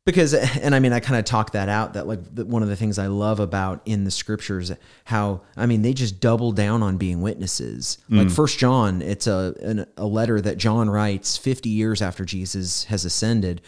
Because 0.06 0.34
and 0.34 0.74
i 0.74 0.80
mean 0.80 0.94
i 0.94 1.00
kind 1.00 1.20
of 1.20 1.26
talk 1.26 1.52
that 1.52 1.70
out 1.70 1.94
that 1.94 2.08
like 2.08 2.20
the, 2.34 2.46
one 2.46 2.64
of 2.64 2.70
the 2.70 2.76
things 2.76 2.98
i 2.98 3.08
love 3.08 3.40
about 3.40 3.82
in 3.86 4.04
the 4.04 4.12
scriptures 4.12 4.72
how 5.06 5.42
i 5.56 5.66
mean 5.66 5.82
they 5.82 5.94
just 5.94 6.20
double 6.20 6.52
down 6.52 6.82
on 6.82 6.98
being 6.98 7.22
witnesses. 7.22 7.98
Like 8.10 8.28
mm. 8.28 8.32
first 8.32 8.60
john 8.60 9.02
it's 9.02 9.28
a 9.28 9.54
an, 9.62 9.86
a 9.98 10.06
letter 10.06 10.42
that 10.42 10.58
john 10.58 10.90
writes 10.90 11.38
50 11.38 11.70
years 11.70 12.02
after 12.02 12.26
jesus 12.26 12.86
has 12.86 13.06
ascended. 13.06 13.62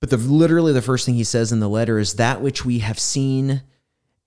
But 0.00 0.08
the 0.08 0.16
literally 0.16 0.72
the 0.72 0.80
first 0.80 1.04
thing 1.04 1.14
he 1.14 1.24
says 1.24 1.52
in 1.52 1.60
the 1.60 1.68
letter 1.68 1.98
is 1.98 2.14
that 2.14 2.40
which 2.40 2.64
we 2.64 2.78
have 2.78 2.98
seen 2.98 3.62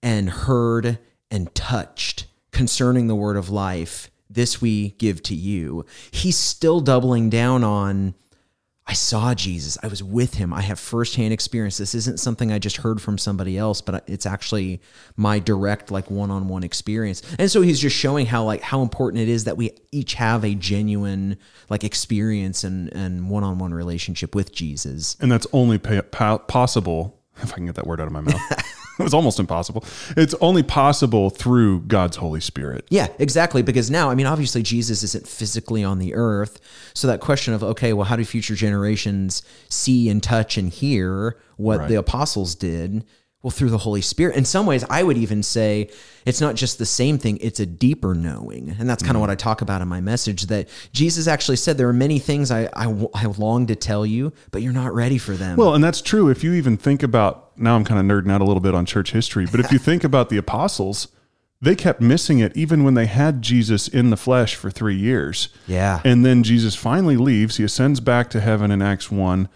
and 0.04 0.30
heard 0.30 1.00
and 1.32 1.54
touched 1.56 2.28
concerning 2.52 3.08
the 3.08 3.16
word 3.16 3.38
of 3.38 3.50
life 3.50 4.12
this 4.34 4.62
we 4.62 4.90
give 4.92 5.22
to 5.24 5.36
you. 5.36 5.86
He's 6.12 6.38
still 6.38 6.80
doubling 6.80 7.30
down 7.30 7.64
on 7.64 8.16
I 8.86 8.94
saw 8.94 9.34
Jesus. 9.34 9.78
I 9.82 9.88
was 9.88 10.04
with 10.04 10.34
him. 10.34 10.54
I 10.54 10.60
have 10.62 10.78
firsthand 10.78 11.32
experience. 11.32 11.78
This 11.78 11.96
isn't 11.96 12.20
something 12.20 12.52
I 12.52 12.60
just 12.60 12.78
heard 12.78 13.02
from 13.02 13.18
somebody 13.18 13.58
else, 13.58 13.80
but 13.80 14.04
it's 14.08 14.26
actually 14.26 14.82
my 15.16 15.40
direct, 15.40 15.90
like 15.90 16.12
one-on-one 16.12 16.64
experience. 16.64 17.22
And 17.40 17.50
so 17.50 17.62
he's 17.62 17.80
just 17.80 17.96
showing 17.96 18.26
how, 18.26 18.44
like, 18.44 18.62
how 18.62 18.82
important 18.82 19.24
it 19.24 19.30
is 19.30 19.46
that 19.46 19.56
we 19.56 19.72
each 19.94 20.16
have 20.16 20.44
a 20.44 20.54
genuine, 20.54 21.38
like, 21.70 21.86
experience 21.86 22.66
and 22.66 22.94
and 22.94 23.30
one-on-one 23.30 23.74
relationship 23.74 24.36
with 24.36 24.52
Jesus. 24.52 25.16
and 25.22 25.32
that's 25.32 25.48
only 25.54 25.78
pa- 25.78 26.40
possible 26.40 27.23
if 27.42 27.52
i 27.52 27.56
can 27.56 27.66
get 27.66 27.76
that 27.76 27.88
word 27.88 28.00
out 28.00 28.08
of 28.08 28.14
my 28.14 28.22
mouth 28.22 28.42
it 29.00 29.04
was 29.04 29.14
almost 29.14 29.40
impossible 29.40 29.84
it's 30.16 30.36
only 30.42 30.62
possible 30.64 31.30
through 31.30 31.82
god's 31.82 32.18
holy 32.18 32.40
spirit 32.42 32.86
Yeah, 32.90 33.08
exactly. 33.18 33.64
Because 33.64 33.90
now, 33.90 34.10
I 34.12 34.16
mean, 34.16 34.28
obviously, 34.28 34.62
Jesus 34.62 35.02
isn't 35.04 35.28
physically 35.28 35.84
on 35.84 35.98
the 35.98 36.14
earth. 36.14 36.60
So 36.94 37.08
that 37.08 37.22
question 37.22 37.54
of, 37.56 37.64
okay, 37.64 37.92
well, 37.94 38.06
how 38.06 38.16
do 38.16 38.24
future 38.24 38.54
generations 38.56 39.42
see 39.70 40.10
and 40.10 40.22
touch 40.22 40.58
and 40.58 40.70
hear 40.70 41.38
what 41.58 41.80
Right. 41.80 41.88
the 41.90 41.96
apostles 41.96 42.54
did? 42.56 43.04
Well, 43.44 43.52
through 43.52 43.72
the 43.72 43.78
Holy 43.78 44.02
Spirit. 44.02 44.38
In 44.38 44.46
some 44.46 44.66
ways, 44.66 44.86
I 44.90 45.04
would 45.04 45.18
even 45.18 45.44
say 45.44 45.90
it's 46.26 46.40
not 46.40 46.56
just 46.56 46.78
the 46.78 46.86
same 46.86 47.18
thing, 47.18 47.38
it's 47.42 47.60
a 47.60 47.66
deeper 47.66 48.16
knowing. 48.16 48.74
And 48.80 48.90
that's 48.90 49.04
kind 49.04 49.16
of 49.16 49.18
mm. 49.18 49.22
what 49.22 49.30
I 49.30 49.36
talk 49.36 49.62
about 49.62 49.82
in 49.82 49.88
my 49.90 50.00
message 50.00 50.44
that 50.44 50.70
Jesus 50.94 51.28
actually 51.28 51.58
said, 51.58 51.78
There 51.78 51.90
are 51.90 51.94
many 51.94 52.20
things 52.20 52.52
I, 52.52 52.70
I, 52.74 53.08
I 53.14 53.26
long 53.26 53.68
to 53.68 53.76
tell 53.76 54.06
you, 54.06 54.32
but 54.52 54.62
you're 54.62 54.72
not 54.72 54.94
ready 54.96 55.18
for 55.18 55.34
them. 55.34 55.58
Well, 55.58 55.76
and 55.76 55.84
that's 55.84 56.02
true. 56.02 56.30
If 56.30 56.42
you 56.42 56.54
even 56.54 56.78
think 56.78 57.04
about 57.04 57.52
now, 57.60 57.76
I'm 57.76 57.84
kind 57.84 58.00
of 58.00 58.06
nerding 58.06 58.32
out 58.32 58.40
a 58.40 58.46
little 58.46 58.62
bit 58.62 58.74
on 58.74 58.86
church 58.86 59.12
history, 59.12 59.46
but 59.46 59.60
if 59.60 59.74
you 59.74 59.78
think 59.80 60.06
about 60.06 60.30
the 60.30 60.38
apostles, 60.38 61.10
they 61.64 61.76
kept 61.76 62.02
missing 62.02 62.40
it 62.40 62.56
even 62.58 62.84
when 62.84 62.94
they 62.94 63.06
had 63.06 63.42
Jesus 63.42 63.88
in 63.88 64.10
the 64.10 64.18
flesh 64.18 64.56
for 64.56 64.70
three 64.70 64.98
years. 64.98 65.50
yeah. 65.68 66.02
And 66.04 66.26
then 66.26 66.44
Jesus 66.44 66.76
finally 66.76 67.18
leaves. 67.18 67.58
He 67.58 67.64
ascends 67.64 68.00
back 68.00 68.30
to 68.32 68.42
heaven 68.42 68.72
in 68.72 68.82
Acts 68.82 69.12
1. 69.12 69.48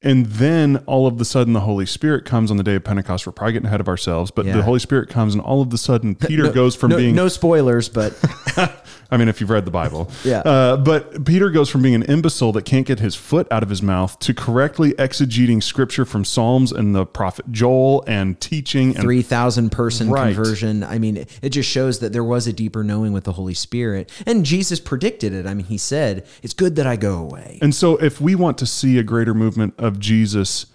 And 0.00 0.26
then 0.26 0.76
all 0.86 1.08
of 1.08 1.18
the 1.18 1.24
sudden, 1.24 1.54
the 1.54 1.60
Holy 1.60 1.84
Spirit 1.84 2.24
comes 2.24 2.52
on 2.52 2.56
the 2.56 2.62
day 2.62 2.76
of 2.76 2.84
Pentecost. 2.84 3.26
We're 3.26 3.32
probably 3.32 3.54
getting 3.54 3.66
ahead 3.66 3.80
of 3.80 3.88
ourselves, 3.88 4.30
but 4.30 4.46
Yeah. 4.46 4.56
the 4.56 4.62
Holy 4.62 4.78
Spirit 4.78 5.08
comes, 5.08 5.34
and 5.34 5.42
all 5.42 5.60
of 5.60 5.70
the 5.70 5.78
sudden, 5.78 6.14
Peter 6.14 6.44
No- 6.44 6.52
goes 6.52 6.76
from 6.76 6.90
no, 6.92 6.96
being 6.98 7.16
no 7.16 7.26
spoilers, 7.26 7.88
but 7.88 8.12
I 9.10 9.16
mean, 9.16 9.28
if 9.28 9.40
you've 9.40 9.50
read 9.50 9.64
the 9.64 9.70
Bible. 9.70 10.10
Yeah. 10.24 10.40
Uh, 10.40 10.76
but 10.76 11.24
Peter 11.24 11.48
goes 11.48 11.70
from 11.70 11.80
being 11.82 11.94
an 11.94 12.02
imbecile 12.02 12.52
that 12.52 12.64
can't 12.66 12.86
get 12.86 12.98
his 12.98 13.14
foot 13.14 13.46
out 13.50 13.62
of 13.62 13.70
his 13.70 13.80
mouth 13.82 14.18
to 14.18 14.34
correctly 14.34 14.92
exegeting 14.94 15.62
scripture 15.62 16.04
from 16.04 16.24
Psalms 16.24 16.70
and 16.72 16.94
the 16.94 17.06
prophet 17.06 17.50
Joel 17.50 18.04
and 18.06 18.38
teaching. 18.40 18.90
And 18.94 19.00
3,000 19.04 19.70
person 19.70 20.10
Right. 20.10 20.34
conversion. 20.34 20.82
I 20.84 20.98
mean, 20.98 21.24
it 21.40 21.50
just 21.50 21.70
shows 21.70 22.00
that 22.00 22.12
there 22.12 22.24
was 22.24 22.46
a 22.46 22.52
deeper 22.52 22.84
knowing 22.84 23.12
with 23.12 23.24
the 23.24 23.32
Holy 23.32 23.54
Spirit. 23.54 24.10
And 24.26 24.44
Jesus 24.44 24.80
predicted 24.80 25.32
it. 25.32 25.46
I 25.46 25.54
mean, 25.54 25.66
he 25.66 25.78
said, 25.78 26.26
It's 26.42 26.54
good 26.54 26.76
that 26.76 26.86
I 26.86 26.96
go 26.96 27.16
away. 27.18 27.58
and 27.62 27.74
so, 27.74 27.96
if 27.96 28.20
we 28.20 28.34
want 28.34 28.58
to 28.58 28.66
see 28.66 28.98
a 28.98 29.02
greater 29.02 29.32
movement 29.34 29.74
of 29.78 29.98
Jesus 29.98 30.66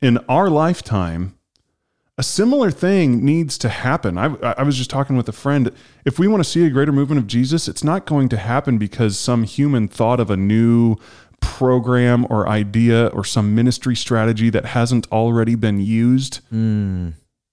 in 0.00 0.18
our 0.28 0.48
lifetime, 0.50 1.34
a 2.18 2.22
similar 2.22 2.70
thing 2.70 3.24
needs 3.24 3.56
to 3.58 3.68
happen. 3.68 4.18
I, 4.18 4.26
I 4.42 4.62
was 4.62 4.76
just 4.76 4.90
talking 4.90 5.16
with 5.16 5.28
a 5.28 5.32
friend. 5.32 5.70
If 6.04 6.18
we 6.18 6.28
want 6.28 6.42
to 6.42 6.48
see 6.48 6.64
a 6.66 6.70
greater 6.70 6.92
movement 6.92 7.18
of 7.20 7.26
Jesus, 7.26 7.68
it's 7.68 7.82
not 7.82 8.04
going 8.06 8.28
to 8.30 8.36
happen 8.36 8.76
because 8.78 9.18
some 9.18 9.44
human 9.44 9.88
thought 9.88 10.20
of 10.20 10.30
a 10.30 10.36
new 10.36 10.96
program 11.40 12.26
or 12.30 12.48
idea 12.48 13.06
or 13.08 13.24
some 13.24 13.54
ministry 13.54 13.96
strategy 13.96 14.50
that 14.50 14.66
hasn't 14.66 15.10
already 15.10 15.54
been 15.54 15.80
used. 15.80 16.40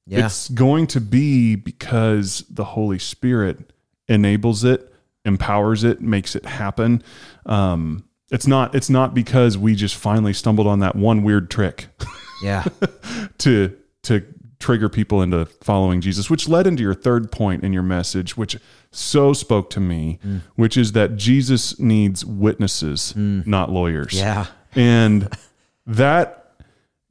Yeah. 0.05 0.25
It's 0.25 0.49
going 0.49 0.87
to 0.87 1.01
be 1.01 1.55
because 1.55 2.43
the 2.49 2.65
Holy 2.65 2.99
Spirit 2.99 3.71
enables 4.07 4.63
it, 4.63 4.93
empowers 5.23 5.83
it, 5.83 6.01
makes 6.01 6.35
it 6.35 6.45
happen. 6.45 7.01
Um, 7.45 8.03
it's 8.31 8.45
not 8.45 8.75
it's 8.75 8.89
not 8.89 9.13
because 9.13 9.57
we 9.57 9.73
just 9.73 9.95
finally 9.95 10.33
stumbled 10.33 10.67
on 10.67 10.79
that 10.79 10.95
one 10.95 11.23
weird 11.23 11.49
trick 11.49 11.87
Yeah. 12.43 12.63
to 13.39 13.75
to 14.03 14.23
trigger 14.59 14.89
people 14.89 15.21
into 15.21 15.45
following 15.45 16.01
Jesus, 16.01 16.29
which 16.29 16.47
led 16.47 16.67
into 16.67 16.83
your 16.83 16.93
third 16.93 17.31
point 17.31 17.63
in 17.63 17.71
your 17.73 17.83
message, 17.83 18.35
which 18.35 18.57
so 18.91 19.33
spoke 19.33 19.69
to 19.71 19.79
me, 19.79 20.19
mm. 20.25 20.41
which 20.55 20.75
is 20.75 20.91
that 20.91 21.15
Jesus 21.15 21.79
needs 21.79 22.25
witnesses, 22.25 23.13
mm. 23.17 23.45
not 23.47 23.71
lawyers. 23.71 24.13
Yeah. 24.13 24.47
And 24.75 25.29
that 25.85 26.39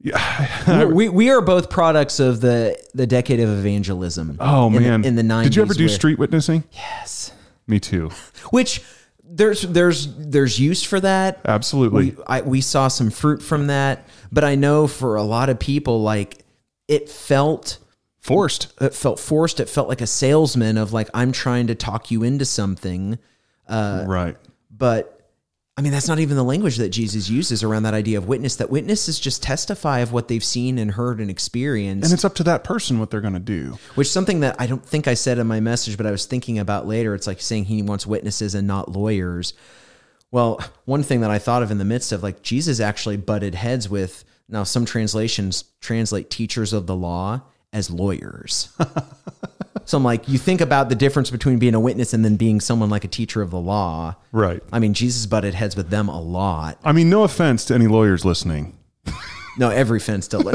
we 0.91 1.09
we 1.09 1.29
are 1.29 1.41
both 1.41 1.69
products 1.69 2.19
of 2.19 2.39
the 2.39 2.79
the 2.93 3.05
decade 3.05 3.39
of 3.39 3.49
evangelism. 3.49 4.37
oh 4.39 4.67
in 4.67 4.73
the- 4.73 4.79
man. 4.79 5.05
in 5.05 5.15
the 5.15 5.23
90s. 5.23 5.43
Did 5.43 5.55
you 5.55 5.61
ever 5.63 5.73
do 5.73 5.83
where- 5.85 5.89
street 5.89 6.19
witnessing? 6.19 6.63
Yes. 6.71 7.31
Me 7.67 7.79
too. 7.79 8.09
Which 8.51 8.81
there's 9.23 9.61
there's 9.63 10.15
there's 10.15 10.59
use 10.59 10.83
for 10.83 10.99
that. 10.99 11.39
Absolutely. 11.45 12.11
We 12.11 12.23
I, 12.27 12.41
we 12.41 12.61
saw 12.61 12.87
some 12.87 13.09
fruit 13.09 13.41
from 13.41 13.67
that, 13.67 14.07
but 14.31 14.43
I 14.43 14.55
know 14.55 14.87
for 14.87 15.15
a 15.15 15.23
lot 15.23 15.49
of 15.49 15.59
people 15.59 16.01
like 16.01 16.45
it 16.89 17.07
felt 17.07 17.77
Forced. 18.19 18.73
it 18.81 18.93
felt 18.93 19.17
forced. 19.17 19.61
It 19.61 19.69
felt 19.69 19.87
like 19.87 20.01
a 20.01 20.07
salesman 20.07 20.77
of 20.77 20.91
like 20.91 21.09
I'm 21.13 21.31
trying 21.31 21.67
to 21.67 21.75
talk 21.75 22.11
you 22.11 22.23
into 22.23 22.43
something. 22.43 23.17
Uh, 23.67 24.03
right. 24.05 24.35
But 24.69 25.15
I 25.77 25.81
mean, 25.81 25.93
that's 25.93 26.09
not 26.09 26.19
even 26.19 26.35
the 26.35 26.43
language 26.43 26.75
that 26.77 26.89
Jesus 26.89 27.29
uses 27.29 27.63
around 27.63 27.83
that 27.83 27.93
idea 27.93 28.17
of 28.17 28.27
witness. 28.27 28.57
That 28.57 28.69
witnesses 28.69 29.17
just 29.17 29.41
testify 29.41 29.99
of 29.99 30.11
what 30.11 30.27
they've 30.27 30.43
seen 30.43 30.77
and 30.77 30.91
heard 30.91 31.21
and 31.21 31.29
experienced. 31.29 32.03
And 32.03 32.13
it's 32.13 32.25
up 32.25 32.35
to 32.35 32.43
that 32.43 32.65
person 32.65 32.99
what 32.99 33.09
they're 33.09 33.21
going 33.21 33.33
to 33.33 33.39
do. 33.39 33.79
which 33.95 34.09
something 34.09 34.41
that 34.41 34.57
I 34.59 34.67
don't 34.67 34.85
think 34.85 35.07
I 35.07 35.13
said 35.13 35.39
in 35.39 35.47
my 35.47 35.61
message, 35.61 35.95
but 35.95 36.05
I 36.05 36.11
was 36.11 36.25
thinking 36.25 36.59
about 36.59 36.85
later. 36.85 37.15
It's 37.15 37.27
like 37.27 37.39
saying 37.39 37.65
he 37.65 37.81
wants 37.81 38.05
witnesses 38.05 38.53
and 38.53 38.67
not 38.67 38.91
lawyers. 38.91 39.53
Well, 40.29 40.59
one 40.83 41.03
thing 41.03 41.21
that 41.21 41.31
I 41.31 41.39
thought 41.39 41.63
of 41.63 41.71
in 41.71 41.77
the 41.77 41.85
midst 41.85 42.11
of 42.11 42.21
like 42.21 42.41
Jesus 42.41 42.81
actually 42.81 43.15
butted 43.15 43.55
heads 43.55 43.87
with 43.87 44.25
now 44.49 44.63
some 44.63 44.85
translations 44.85 45.63
translate 45.79 46.29
teachers 46.29 46.73
of 46.73 46.87
the 46.87 46.95
law 46.95 47.41
as 47.71 47.89
lawyers. 47.91 48.75
so 49.85 49.97
I'm 49.97 50.03
like, 50.03 50.27
you 50.27 50.37
think 50.37 50.59
about 50.59 50.89
the 50.89 50.95
difference 50.95 51.29
between 51.29 51.59
being 51.59 51.75
a 51.75 51.79
witness 51.79 52.13
and 52.13 52.25
then 52.25 52.35
being 52.35 52.59
someone 52.59 52.89
like 52.89 53.03
a 53.03 53.07
teacher 53.07 53.41
of 53.41 53.51
the 53.51 53.59
law. 53.59 54.15
Right. 54.31 54.61
I 54.71 54.79
mean, 54.79 54.93
Jesus 54.93 55.25
butted 55.25 55.53
heads 55.53 55.75
with 55.75 55.89
them 55.89 56.09
a 56.09 56.19
lot. 56.19 56.79
I 56.83 56.91
mean, 56.91 57.09
no 57.09 57.23
offense 57.23 57.63
to 57.65 57.75
any 57.75 57.87
lawyers 57.87 58.25
listening. 58.25 58.75
No, 59.57 59.69
every 59.69 59.99
fence 59.99 60.25
still. 60.25 60.41
No, 60.43 60.53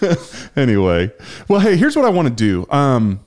anyway, 0.56 1.12
well, 1.48 1.60
hey, 1.60 1.76
here's 1.76 1.94
what 1.94 2.04
I 2.04 2.08
want 2.08 2.26
to 2.28 2.34
do. 2.34 2.66
Um, 2.70 3.20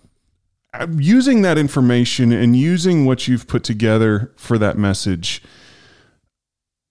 using 0.98 1.42
that 1.44 1.58
information 1.58 2.34
and 2.34 2.56
using 2.56 3.06
what 3.06 3.28
you've 3.28 3.48
put 3.48 3.64
together 3.64 4.34
for 4.36 4.58
that 4.58 4.78
message. 4.78 5.42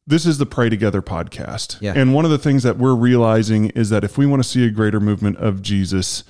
This 0.08 0.24
is 0.24 0.38
the 0.38 0.46
Pray 0.46 0.70
Together 0.70 1.02
podcast. 1.02 1.76
Yeah. 1.82 1.92
And 1.94 2.14
one 2.14 2.24
of 2.24 2.30
the 2.30 2.38
things 2.38 2.62
that 2.62 2.78
we're 2.78 2.94
realizing 2.94 3.68
is 3.70 3.90
that 3.90 4.04
if 4.04 4.16
we 4.16 4.24
want 4.24 4.42
to 4.42 4.48
see 4.48 4.64
a 4.64 4.70
greater 4.70 5.00
movement 5.00 5.36
of 5.36 5.60
Jesus, 5.60 6.24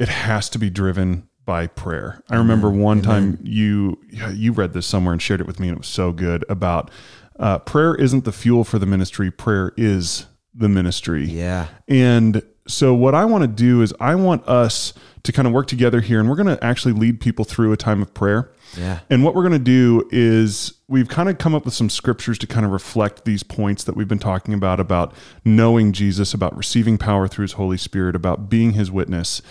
it 0.00 0.08
has 0.08 0.50
to 0.50 0.58
be 0.58 0.68
driven 0.68 1.28
by 1.44 1.68
prayer. 1.68 2.20
I 2.28 2.34
remember 2.34 2.68
one 2.68 3.00
time 3.00 3.38
you 3.44 4.00
you 4.10 4.50
read 4.50 4.72
this 4.72 4.84
somewhere 4.84 5.12
and 5.12 5.22
shared 5.22 5.40
it 5.40 5.46
with 5.46 5.60
me, 5.60 5.68
and 5.68 5.76
it 5.76 5.78
was 5.78 5.86
so 5.86 6.10
good 6.10 6.44
about 6.48 6.90
uh, 7.38 7.60
prayer 7.60 7.94
isn't 7.94 8.24
the 8.24 8.32
fuel 8.32 8.64
for 8.64 8.80
the 8.80 8.86
ministry. 8.86 9.30
Prayer 9.30 9.72
is 9.76 10.26
the 10.52 10.68
ministry. 10.68 11.24
yeah. 11.24 11.68
And 11.86 12.42
so, 12.66 12.94
what 12.94 13.14
I 13.14 13.26
want 13.26 13.42
to 13.42 13.48
do 13.48 13.80
is, 13.80 13.94
I 14.00 14.16
want 14.16 14.46
us 14.48 14.92
to 15.28 15.32
kind 15.32 15.46
of 15.46 15.54
work 15.54 15.68
together 15.68 16.00
here, 16.00 16.18
and 16.18 16.28
we're 16.28 16.36
going 16.36 16.56
to 16.56 16.64
actually 16.64 16.92
lead 16.92 17.20
people 17.20 17.44
through 17.44 17.70
a 17.72 17.76
time 17.76 18.02
of 18.02 18.12
prayer. 18.12 18.50
Yeah. 18.76 19.00
And 19.08 19.22
what 19.22 19.34
we're 19.34 19.42
going 19.42 19.52
to 19.52 19.58
do 19.58 20.08
is, 20.10 20.72
we've 20.88 21.08
kind 21.08 21.28
of 21.28 21.38
come 21.38 21.54
up 21.54 21.64
with 21.64 21.74
some 21.74 21.88
scriptures 21.90 22.38
to 22.38 22.46
kind 22.46 22.66
of 22.66 22.72
reflect 22.72 23.24
these 23.24 23.42
points 23.42 23.84
that 23.84 23.96
we've 23.96 24.08
been 24.08 24.18
talking 24.18 24.54
about 24.54 24.80
about 24.80 25.14
knowing 25.44 25.92
Jesus, 25.92 26.34
about 26.34 26.56
receiving 26.56 26.98
power 26.98 27.28
through 27.28 27.44
his 27.44 27.52
Holy 27.52 27.76
Spirit, 27.76 28.16
about 28.16 28.48
being 28.50 28.72
his 28.72 28.90
witness. 28.90 29.42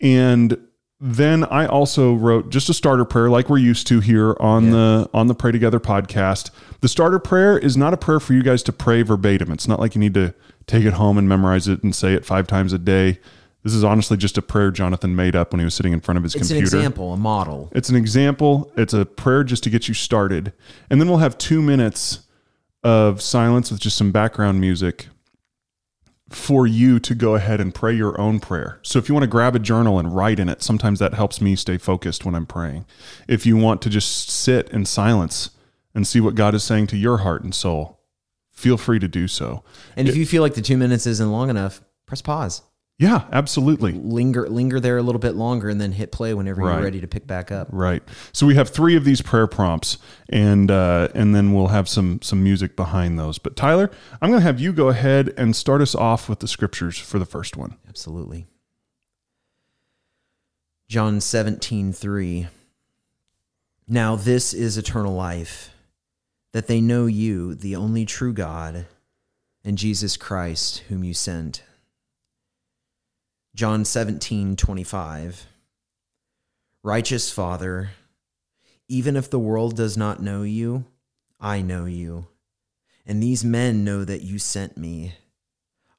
And 0.00 0.58
then 0.98 1.44
I 1.44 1.66
also 1.66 2.14
wrote 2.14 2.48
just 2.48 2.70
a 2.70 2.74
starter 2.74 3.04
prayer 3.04 3.28
like 3.28 3.50
we're 3.50 3.58
used 3.58 3.86
to 3.88 4.00
here 4.00 4.34
on 4.40 4.70
the 4.70 5.10
on 5.12 5.26
the 5.26 5.34
Pray 5.34 5.52
Together 5.52 5.78
podcast. 5.78 6.50
The 6.80 6.88
starter 6.88 7.18
prayer 7.18 7.58
is 7.58 7.76
not 7.76 7.92
a 7.92 7.98
prayer 7.98 8.18
for 8.18 8.32
you 8.32 8.42
guys 8.42 8.62
to 8.62 8.72
pray 8.72 9.02
verbatim. 9.02 9.52
It's 9.52 9.68
not 9.68 9.78
like 9.78 9.94
you 9.94 10.00
need 10.00 10.14
to 10.14 10.34
take 10.66 10.86
it 10.86 10.94
home 10.94 11.18
and 11.18 11.28
memorize 11.28 11.68
it 11.68 11.82
and 11.82 11.94
say 11.94 12.14
it 12.14 12.24
5 12.24 12.46
times 12.46 12.72
a 12.72 12.78
day. 12.78 13.20
This 13.66 13.74
is 13.74 13.82
honestly 13.82 14.16
just 14.16 14.38
a 14.38 14.42
prayer 14.42 14.70
Jonathan 14.70 15.16
made 15.16 15.34
up 15.34 15.52
when 15.52 15.58
he 15.58 15.64
was 15.64 15.74
sitting 15.74 15.92
in 15.92 15.98
front 15.98 16.18
of 16.18 16.22
his 16.22 16.36
It's 16.36 16.50
an 16.50 16.58
computer. 16.58 16.76
example, 16.76 17.12
a 17.12 17.16
model. 17.16 17.68
It's 17.72 17.88
an 17.88 17.96
example. 17.96 18.70
It's 18.76 18.94
a 18.94 19.04
prayer 19.04 19.42
just 19.42 19.64
to 19.64 19.70
get 19.70 19.88
you 19.88 19.94
started. 19.94 20.52
And 20.88 21.00
then 21.00 21.08
we'll 21.08 21.18
have 21.18 21.36
two 21.36 21.60
minutes 21.60 22.28
of 22.84 23.20
silence 23.20 23.72
with 23.72 23.80
just 23.80 23.96
some 23.96 24.12
background 24.12 24.60
music 24.60 25.08
for 26.30 26.68
you 26.68 27.00
to 27.00 27.12
go 27.12 27.34
ahead 27.34 27.60
and 27.60 27.74
pray 27.74 27.92
your 27.92 28.20
own 28.20 28.38
prayer. 28.38 28.78
So 28.82 29.00
if 29.00 29.08
you 29.08 29.16
want 29.16 29.24
to 29.24 29.28
grab 29.28 29.56
a 29.56 29.58
journal 29.58 29.98
and 29.98 30.14
write 30.14 30.38
in 30.38 30.48
it, 30.48 30.62
sometimes 30.62 31.00
that 31.00 31.14
helps 31.14 31.40
me 31.40 31.56
stay 31.56 31.76
focused 31.76 32.24
when 32.24 32.36
I'm 32.36 32.46
praying. 32.46 32.86
If 33.26 33.46
you 33.46 33.56
want 33.56 33.82
to 33.82 33.90
just 33.90 34.30
sit 34.30 34.68
in 34.68 34.84
silence 34.84 35.50
and 35.92 36.06
see 36.06 36.20
what 36.20 36.36
God 36.36 36.54
is 36.54 36.62
saying 36.62 36.86
to 36.88 36.96
your 36.96 37.18
heart 37.18 37.42
and 37.42 37.52
soul, 37.52 37.98
feel 38.52 38.76
free 38.76 39.00
to 39.00 39.08
do 39.08 39.26
so. 39.26 39.64
And 39.96 40.08
if 40.08 40.14
you 40.14 40.24
feel 40.24 40.42
like 40.42 40.54
the 40.54 40.62
two 40.62 40.76
minutes 40.76 41.04
isn't 41.08 41.32
long 41.32 41.50
enough, 41.50 41.80
press 42.06 42.22
pause. 42.22 42.62
Yeah, 42.98 43.26
absolutely. 43.30 43.92
Linger, 43.92 44.48
linger 44.48 44.80
there 44.80 44.96
a 44.96 45.02
little 45.02 45.18
bit 45.18 45.34
longer, 45.34 45.68
and 45.68 45.78
then 45.78 45.92
hit 45.92 46.10
play 46.12 46.32
whenever 46.32 46.62
Right. 46.62 46.76
you're 46.76 46.82
ready 46.84 47.00
to 47.02 47.06
pick 47.06 47.26
back 47.26 47.52
up. 47.52 47.68
Right. 47.70 48.02
So 48.32 48.46
we 48.46 48.54
have 48.54 48.70
three 48.70 48.96
of 48.96 49.04
these 49.04 49.20
prayer 49.20 49.46
prompts, 49.46 49.98
and 50.30 50.70
uh, 50.70 51.08
and 51.14 51.34
then 51.34 51.52
we'll 51.52 51.66
have 51.68 51.90
some 51.90 52.22
some 52.22 52.42
music 52.42 52.74
behind 52.74 53.18
those. 53.18 53.36
But 53.38 53.54
Tyler, 53.54 53.90
I'm 54.22 54.30
going 54.30 54.40
to 54.40 54.46
have 54.46 54.58
you 54.58 54.72
go 54.72 54.88
ahead 54.88 55.34
and 55.36 55.54
start 55.54 55.82
us 55.82 55.94
off 55.94 56.26
with 56.30 56.38
the 56.40 56.48
scriptures 56.48 56.96
for 56.98 57.18
the 57.18 57.26
first 57.26 57.54
one. 57.54 57.76
Absolutely. 57.86 58.46
John 60.88 61.18
17:3 61.18 62.46
Now 63.86 64.16
this 64.16 64.54
is 64.54 64.78
eternal 64.78 65.14
life, 65.14 65.70
that 66.52 66.66
they 66.66 66.80
know 66.80 67.04
you, 67.04 67.54
the 67.54 67.76
only 67.76 68.06
true 68.06 68.32
God, 68.32 68.86
and 69.64 69.76
Jesus 69.76 70.16
Christ, 70.16 70.78
whom 70.88 71.04
you 71.04 71.12
sent. 71.12 71.62
John 73.56 73.86
17, 73.86 74.54
25. 74.54 75.46
Righteous 76.82 77.32
Father, 77.32 77.88
even 78.86 79.16
if 79.16 79.30
the 79.30 79.38
world 79.38 79.74
does 79.74 79.96
not 79.96 80.20
know 80.20 80.42
you, 80.42 80.84
I 81.40 81.62
know 81.62 81.86
you, 81.86 82.26
and 83.06 83.22
these 83.22 83.46
men 83.46 83.82
know 83.82 84.04
that 84.04 84.20
you 84.20 84.38
sent 84.38 84.76
me. 84.76 85.14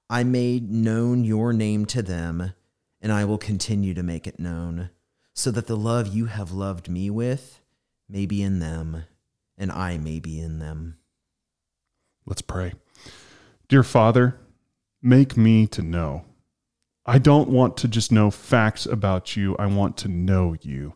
I 0.08 0.24
made 0.24 0.72
known 0.72 1.24
your 1.24 1.52
name 1.52 1.88
to 1.88 2.04
them, 2.04 2.54
and 3.02 3.12
I 3.12 3.26
will 3.26 3.40
continue 3.40 3.96
to 3.96 4.04
make 4.04 4.28
it 4.28 4.40
known, 4.40 4.92
so 5.34 5.50
that 5.50 5.66
the 5.66 5.76
love 5.76 6.06
you 6.06 6.28
have 6.28 6.52
loved 6.52 6.88
me 6.88 7.10
with 7.10 7.60
may 8.08 8.28
be 8.28 8.44
in 8.44 8.60
them, 8.60 9.06
and 9.58 9.72
I 9.72 9.98
may 9.98 10.20
be 10.20 10.40
in 10.40 10.60
them. 10.60 11.00
Let's 12.24 12.44
pray. 12.44 12.74
Dear 13.68 13.82
Father, 13.82 14.38
make 15.02 15.36
me 15.36 15.66
to 15.66 15.82
know. 15.82 16.27
I 17.08 17.20
don't 17.20 17.50
want 17.50 17.78
to 17.78 17.88
just 17.88 18.12
know 18.12 18.30
facts 18.30 18.86
about 18.86 19.38
you. 19.38 19.56
I 19.58 19.66
want 19.66 19.96
to 19.98 20.10
know 20.10 20.58
you. 20.62 20.94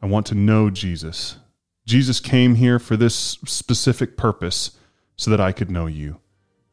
I 0.00 0.06
want 0.06 0.24
to 0.26 0.34
know 0.34 0.70
Jesus. 0.70 1.36
Jesus 1.84 2.18
came 2.18 2.54
here 2.54 2.78
for 2.78 2.96
this 2.96 3.14
specific 3.14 4.16
purpose 4.16 4.78
so 5.16 5.30
that 5.30 5.40
I 5.40 5.52
could 5.52 5.70
know 5.70 5.86
you. 5.86 6.18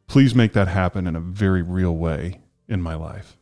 Please 0.07 0.33
make 0.33 0.53
that 0.53 0.69
happen 0.69 1.05
in 1.05 1.17
a 1.17 1.21
very 1.21 1.61
real 1.61 1.95
way 1.95 2.39
in 2.69 2.81
my 2.81 2.95
life. 2.95 3.37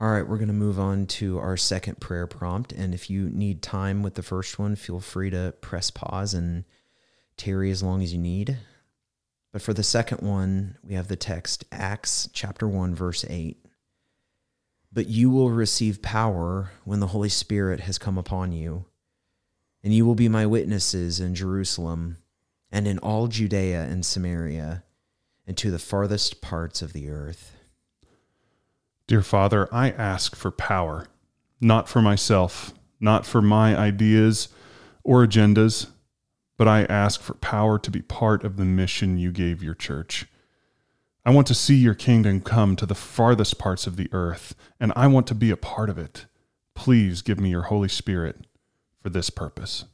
All 0.00 0.10
right, 0.10 0.26
we're 0.26 0.38
going 0.38 0.48
to 0.48 0.54
move 0.54 0.80
on 0.80 1.04
to 1.06 1.38
our 1.38 1.58
second 1.58 2.00
prayer 2.00 2.26
prompt. 2.26 2.72
And 2.72 2.94
if 2.94 3.10
you 3.10 3.28
need 3.28 3.60
time 3.62 4.02
with 4.02 4.14
the 4.14 4.22
first 4.22 4.58
one, 4.58 4.74
feel 4.74 4.98
free 4.98 5.28
to 5.28 5.54
press 5.60 5.90
pause 5.90 6.32
and 6.32 6.64
tarry 7.36 7.70
as 7.70 7.82
long 7.82 8.02
as 8.02 8.10
you 8.10 8.18
need. 8.18 8.56
But 9.52 9.60
for 9.60 9.74
the 9.74 9.82
second 9.82 10.26
one, 10.26 10.78
we 10.82 10.94
have 10.94 11.08
the 11.08 11.16
text 11.16 11.66
Acts 11.70 12.30
chapter 12.32 12.66
1, 12.66 12.94
verse 12.94 13.26
8. 13.28 13.62
But 14.90 15.08
you 15.08 15.28
will 15.28 15.50
receive 15.50 16.00
power 16.00 16.70
when 16.84 17.00
the 17.00 17.08
Holy 17.08 17.28
Spirit 17.28 17.80
has 17.80 17.98
come 17.98 18.16
upon 18.16 18.52
you, 18.52 18.86
and 19.84 19.92
you 19.92 20.06
will 20.06 20.14
be 20.14 20.30
my 20.30 20.46
witnesses 20.46 21.20
in 21.20 21.34
Jerusalem 21.34 22.16
and 22.72 22.88
in 22.88 22.98
all 23.00 23.28
Judea 23.28 23.82
and 23.82 24.06
Samaria 24.06 24.82
and 25.46 25.58
to 25.58 25.70
the 25.70 25.78
farthest 25.78 26.40
parts 26.40 26.80
of 26.80 26.94
the 26.94 27.10
earth. 27.10 27.59
Dear 29.10 29.22
Father, 29.22 29.68
I 29.72 29.90
ask 29.90 30.36
for 30.36 30.52
power, 30.52 31.08
not 31.60 31.88
for 31.88 32.00
myself, 32.00 32.72
not 33.00 33.26
for 33.26 33.42
my 33.42 33.76
ideas 33.76 34.50
or 35.02 35.26
agendas, 35.26 35.88
but 36.56 36.68
I 36.68 36.84
ask 36.84 37.20
for 37.20 37.34
power 37.34 37.76
to 37.76 37.90
be 37.90 38.02
part 38.02 38.44
of 38.44 38.56
the 38.56 38.64
mission 38.64 39.18
you 39.18 39.32
gave 39.32 39.64
your 39.64 39.74
church. 39.74 40.26
I 41.24 41.30
want 41.30 41.48
to 41.48 41.56
see 41.56 41.74
your 41.74 41.94
kingdom 41.94 42.40
come 42.40 42.76
to 42.76 42.86
the 42.86 42.94
farthest 42.94 43.58
parts 43.58 43.88
of 43.88 43.96
the 43.96 44.08
earth, 44.12 44.54
and 44.78 44.92
I 44.94 45.08
want 45.08 45.26
to 45.26 45.34
be 45.34 45.50
a 45.50 45.56
part 45.56 45.90
of 45.90 45.98
it. 45.98 46.26
Please 46.76 47.20
give 47.20 47.40
me 47.40 47.50
your 47.50 47.62
Holy 47.62 47.88
Spirit 47.88 48.46
for 49.02 49.10
this 49.10 49.28
purpose. 49.28 49.86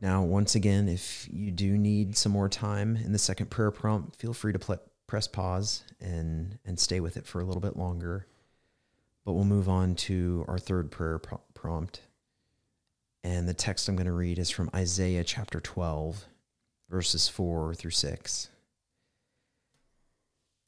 Now, 0.00 0.22
once 0.22 0.54
again, 0.54 0.88
if 0.88 1.28
you 1.32 1.50
do 1.50 1.76
need 1.76 2.16
some 2.16 2.32
more 2.32 2.48
time 2.48 2.96
in 2.96 3.12
the 3.12 3.18
second 3.18 3.50
prayer 3.50 3.70
prompt, 3.70 4.16
feel 4.16 4.32
free 4.32 4.52
to 4.52 4.58
pl- 4.58 4.80
press 5.06 5.26
pause 5.26 5.82
and 6.00 6.58
and 6.64 6.78
stay 6.78 7.00
with 7.00 7.16
it 7.16 7.26
for 7.26 7.40
a 7.40 7.44
little 7.44 7.60
bit 7.60 7.76
longer. 7.76 8.26
But 9.24 9.32
we'll 9.32 9.44
move 9.44 9.68
on 9.68 9.94
to 9.96 10.44
our 10.48 10.58
third 10.58 10.90
prayer 10.90 11.18
pro- 11.18 11.40
prompt. 11.54 12.02
And 13.24 13.48
the 13.48 13.54
text 13.54 13.88
I'm 13.88 13.96
going 13.96 14.06
to 14.06 14.12
read 14.12 14.38
is 14.38 14.50
from 14.50 14.70
Isaiah 14.74 15.24
chapter 15.24 15.60
12, 15.60 16.24
verses 16.88 17.28
4 17.28 17.74
through 17.74 17.90
6. 17.90 18.48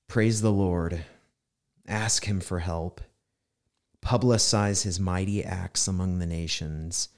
Praise 0.08 0.40
the 0.40 0.50
Lord. 0.50 1.04
Ask 1.86 2.24
him 2.24 2.40
for 2.40 2.58
help. 2.58 3.00
Publicize 4.04 4.82
his 4.82 4.98
mighty 4.98 5.44
acts 5.44 5.86
among 5.86 6.18
the 6.18 6.26
nations 6.26 7.08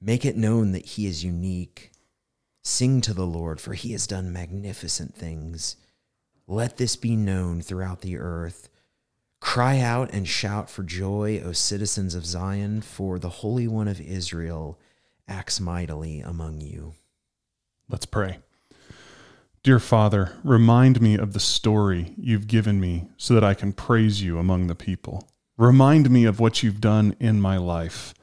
Make 0.00 0.24
it 0.24 0.36
known 0.36 0.72
that 0.72 0.86
he 0.86 1.06
is 1.06 1.24
unique. 1.24 1.92
Sing 2.62 3.00
to 3.00 3.14
the 3.14 3.26
Lord, 3.26 3.60
for 3.60 3.74
he 3.74 3.92
has 3.92 4.06
done 4.06 4.32
magnificent 4.32 5.14
things. 5.14 5.76
Let 6.46 6.76
this 6.76 6.96
be 6.96 7.16
known 7.16 7.60
throughout 7.60 8.00
the 8.00 8.18
earth. 8.18 8.68
Cry 9.40 9.80
out 9.80 10.12
and 10.12 10.26
shout 10.26 10.68
for 10.68 10.82
joy, 10.82 11.40
O 11.44 11.52
citizens 11.52 12.14
of 12.14 12.26
Zion, 12.26 12.80
for 12.80 13.18
the 13.18 13.28
Holy 13.28 13.68
One 13.68 13.88
of 13.88 14.00
Israel 14.00 14.78
acts 15.28 15.60
mightily 15.60 16.20
among 16.20 16.60
you. 16.60 16.94
Let's 17.88 18.06
pray. 18.06 18.38
Dear 19.62 19.78
Father, 19.78 20.32
remind 20.44 21.00
me 21.00 21.16
of 21.16 21.32
the 21.32 21.40
story 21.40 22.14
you've 22.16 22.46
given 22.46 22.80
me 22.80 23.08
so 23.16 23.34
that 23.34 23.44
I 23.44 23.54
can 23.54 23.72
praise 23.72 24.22
you 24.22 24.38
among 24.38 24.66
the 24.66 24.74
people. 24.74 25.28
Remind 25.56 26.10
me 26.10 26.24
of 26.24 26.40
what 26.40 26.62
you've 26.62 26.80
done 26.80 27.14
in 27.20 27.40
my 27.40 27.56
life. 27.56 28.14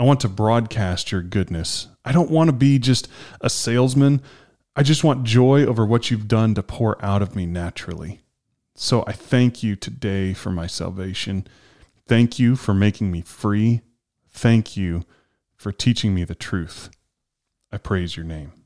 I 0.00 0.02
want 0.02 0.20
to 0.20 0.30
broadcast 0.30 1.12
your 1.12 1.20
goodness. 1.20 1.88
I 2.06 2.12
don't 2.12 2.30
want 2.30 2.48
to 2.48 2.54
be 2.54 2.78
just 2.78 3.06
a 3.42 3.50
salesman. 3.50 4.22
I 4.74 4.82
just 4.82 5.04
want 5.04 5.24
joy 5.24 5.66
over 5.66 5.84
what 5.84 6.10
you've 6.10 6.26
done 6.26 6.54
to 6.54 6.62
pour 6.62 7.04
out 7.04 7.20
of 7.20 7.36
me 7.36 7.44
naturally. 7.44 8.22
So 8.74 9.04
I 9.06 9.12
thank 9.12 9.62
you 9.62 9.76
today 9.76 10.32
for 10.32 10.50
my 10.50 10.66
salvation. 10.66 11.46
Thank 12.08 12.38
you 12.38 12.56
for 12.56 12.72
making 12.72 13.10
me 13.10 13.20
free. 13.20 13.82
Thank 14.30 14.74
you 14.74 15.04
for 15.54 15.70
teaching 15.70 16.14
me 16.14 16.24
the 16.24 16.34
truth. 16.34 16.88
I 17.70 17.76
praise 17.76 18.16
your 18.16 18.24
name. 18.24 18.59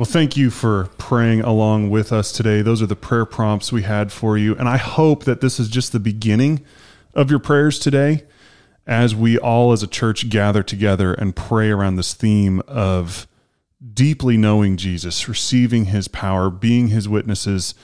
Well, 0.00 0.06
thank 0.06 0.34
you 0.34 0.48
for 0.48 0.88
praying 0.96 1.42
along 1.42 1.90
with 1.90 2.10
us 2.10 2.32
today. 2.32 2.62
Those 2.62 2.80
are 2.80 2.86
the 2.86 2.96
prayer 2.96 3.26
prompts 3.26 3.70
we 3.70 3.82
had 3.82 4.10
for 4.10 4.38
you. 4.38 4.56
And 4.56 4.66
I 4.66 4.78
hope 4.78 5.24
that 5.24 5.42
this 5.42 5.60
is 5.60 5.68
just 5.68 5.92
the 5.92 6.00
beginning 6.00 6.64
of 7.12 7.28
your 7.28 7.38
prayers 7.38 7.78
today 7.78 8.24
as 8.86 9.14
we 9.14 9.36
all 9.36 9.72
as 9.72 9.82
a 9.82 9.86
church 9.86 10.30
gather 10.30 10.62
together 10.62 11.12
and 11.12 11.36
pray 11.36 11.70
around 11.70 11.96
this 11.96 12.14
theme 12.14 12.60
of 12.66 13.28
deeply 13.92 14.38
knowing 14.38 14.78
Jesus, 14.78 15.28
receiving 15.28 15.84
his 15.84 16.08
power, 16.08 16.48
being 16.48 16.88
his 16.88 17.06
witnesses, 17.06 17.74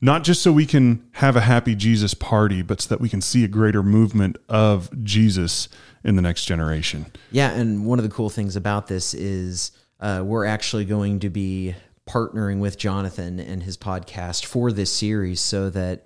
not 0.00 0.24
just 0.24 0.40
so 0.40 0.50
we 0.50 0.64
can 0.64 1.06
have 1.16 1.36
a 1.36 1.42
happy 1.42 1.74
Jesus 1.74 2.14
party, 2.14 2.62
but 2.62 2.80
so 2.80 2.88
that 2.88 3.00
we 3.02 3.10
can 3.10 3.20
see 3.20 3.44
a 3.44 3.48
greater 3.48 3.82
movement 3.82 4.38
of 4.48 4.88
Jesus 5.04 5.68
in 6.02 6.16
the 6.16 6.22
next 6.22 6.46
generation. 6.46 7.12
Yeah, 7.30 7.50
and 7.50 7.84
one 7.84 7.98
of 7.98 8.04
the 8.04 8.10
cool 8.10 8.30
things 8.30 8.56
about 8.56 8.86
this 8.86 9.12
is 9.12 9.70
uh, 10.00 10.22
we're 10.24 10.44
actually 10.44 10.84
going 10.84 11.20
to 11.20 11.30
be 11.30 11.74
partnering 12.08 12.58
with 12.60 12.78
Jonathan 12.78 13.38
and 13.40 13.62
his 13.62 13.76
podcast 13.76 14.44
for 14.44 14.72
this 14.72 14.90
series 14.92 15.40
so 15.40 15.68
that 15.70 16.04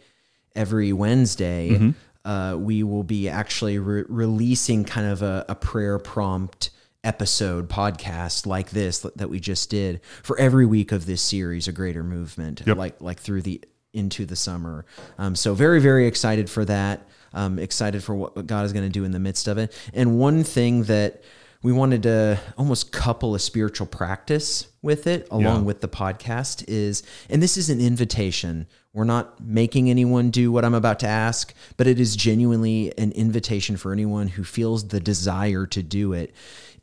every 0.55 0.93
Wednesday 0.93 1.71
Mm-hmm. 1.71 1.91
uh, 2.29 2.57
we 2.57 2.83
will 2.83 3.03
be 3.05 3.29
actually 3.29 3.79
re- 3.79 4.05
releasing 4.09 4.85
kind 4.85 5.07
of 5.07 5.23
a, 5.23 5.45
a 5.49 5.55
prayer 5.55 5.99
prompt 5.99 6.71
episode 7.05 7.69
podcast 7.69 8.47
like 8.47 8.71
this 8.71 9.01
that 9.01 9.29
we 9.29 9.41
just 9.41 9.69
did 9.71 10.01
for 10.23 10.39
every 10.39 10.65
week 10.65 10.93
of 10.93 11.05
this 11.05 11.21
series 11.21 11.67
a 11.67 11.73
greater 11.73 12.05
movement 12.05 12.63
Yep. 12.65 12.77
like 12.77 13.01
like 13.01 13.19
through 13.19 13.43
the 13.43 13.61
into 13.93 14.25
the 14.25 14.37
summer 14.37 14.85
um, 15.19 15.35
so 15.35 15.53
very 15.53 15.81
very 15.81 16.07
excited 16.07 16.49
for 16.49 16.65
that 16.67 17.05
um, 17.35 17.59
excited 17.59 18.05
for 18.05 18.15
what, 18.15 18.37
what 18.37 18.47
god 18.47 18.65
is 18.67 18.73
going 18.73 18.85
to 18.87 18.89
do 18.93 19.03
in 19.03 19.11
the 19.11 19.19
midst 19.19 19.49
of 19.49 19.59
it 19.59 19.77
and 19.93 20.17
one 20.17 20.45
thing 20.45 20.85
that 20.85 21.23
we 21.63 21.73
wanted 21.73 22.03
to 22.05 22.39
almost 22.59 22.91
couple 22.93 23.35
a 23.35 23.39
spiritual 23.39 23.87
practice 23.87 24.67
with 24.83 25.07
it 25.07 25.29
along 25.31 25.43
Yeah. 25.61 25.63
with 25.63 25.81
the 25.81 25.89
podcast 25.89 26.65
is 26.69 27.03
and 27.31 27.43
this 27.43 27.57
is 27.57 27.71
an 27.71 27.81
invitation 27.81 28.67
we're 28.93 29.05
not 29.05 29.41
making 29.45 29.89
anyone 29.89 30.31
do 30.31 30.51
what 30.53 30.65
i'm 30.65 30.75
about 30.75 30.99
to 31.01 31.07
ask 31.07 31.55
but 31.77 31.87
it 31.87 32.01
is 32.01 32.17
genuinely 32.17 32.93
an 32.99 33.13
invitation 33.13 33.77
for 33.77 33.93
anyone 33.93 34.29
who 34.29 34.45
feels 34.45 34.89
the 34.89 35.01
desire 35.01 35.67
to 35.67 35.83
do 35.83 36.13
it 36.13 36.35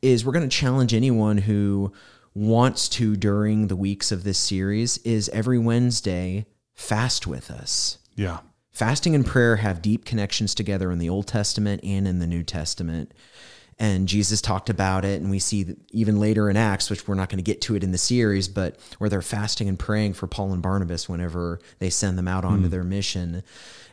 is 0.01 0.25
we're 0.25 0.31
going 0.33 0.47
to 0.49 0.55
challenge 0.57 0.93
anyone 0.93 1.37
who 1.39 1.91
wants 2.33 2.87
to 2.87 3.15
during 3.17 3.67
the 3.67 3.75
weeks 3.75 4.11
of 4.11 4.23
this 4.23 4.37
series 4.37 4.97
is 4.99 5.27
every 5.29 5.59
wednesday 5.59 6.45
fast 6.73 7.27
with 7.27 7.51
us 7.51 7.97
Yeah. 8.15 8.39
Fasting 8.71 9.13
and 9.13 9.25
prayer 9.25 9.57
have 9.57 9.81
deep 9.81 10.05
connections 10.05 10.55
together 10.55 10.89
in 10.89 10.99
the 10.99 11.09
Old 11.09 11.27
Testament 11.27 11.83
and 11.83 12.07
in 12.07 12.19
the 12.19 12.27
New 12.27 12.43
Testament. 12.43 13.11
And 13.81 14.09
Jesus 14.09 14.41
talked 14.41 14.69
about 14.69 15.05
it, 15.05 15.21
and 15.21 15.31
we 15.31 15.39
see 15.39 15.73
even 15.91 16.19
later 16.19 16.49
in 16.49 16.57
Acts, 16.57 16.89
which 16.89 17.07
we're 17.07 17.15
not 17.15 17.29
going 17.29 17.37
to 17.37 17.43
get 17.43 17.61
to 17.61 17.75
it 17.75 17.83
in 17.83 17.93
the 17.93 17.97
series, 17.97 18.49
but 18.49 18.77
where 18.97 19.09
they're 19.09 19.21
fasting 19.21 19.69
and 19.69 19.79
praying 19.79 20.15
for 20.15 20.27
Paul 20.27 20.51
and 20.51 20.61
Barnabas 20.61 21.07
whenever 21.07 21.61
they 21.79 21.89
send 21.89 22.17
them 22.17 22.27
out 22.27 22.43
onto 22.43 22.67
their 22.67 22.83
mission. 22.83 23.41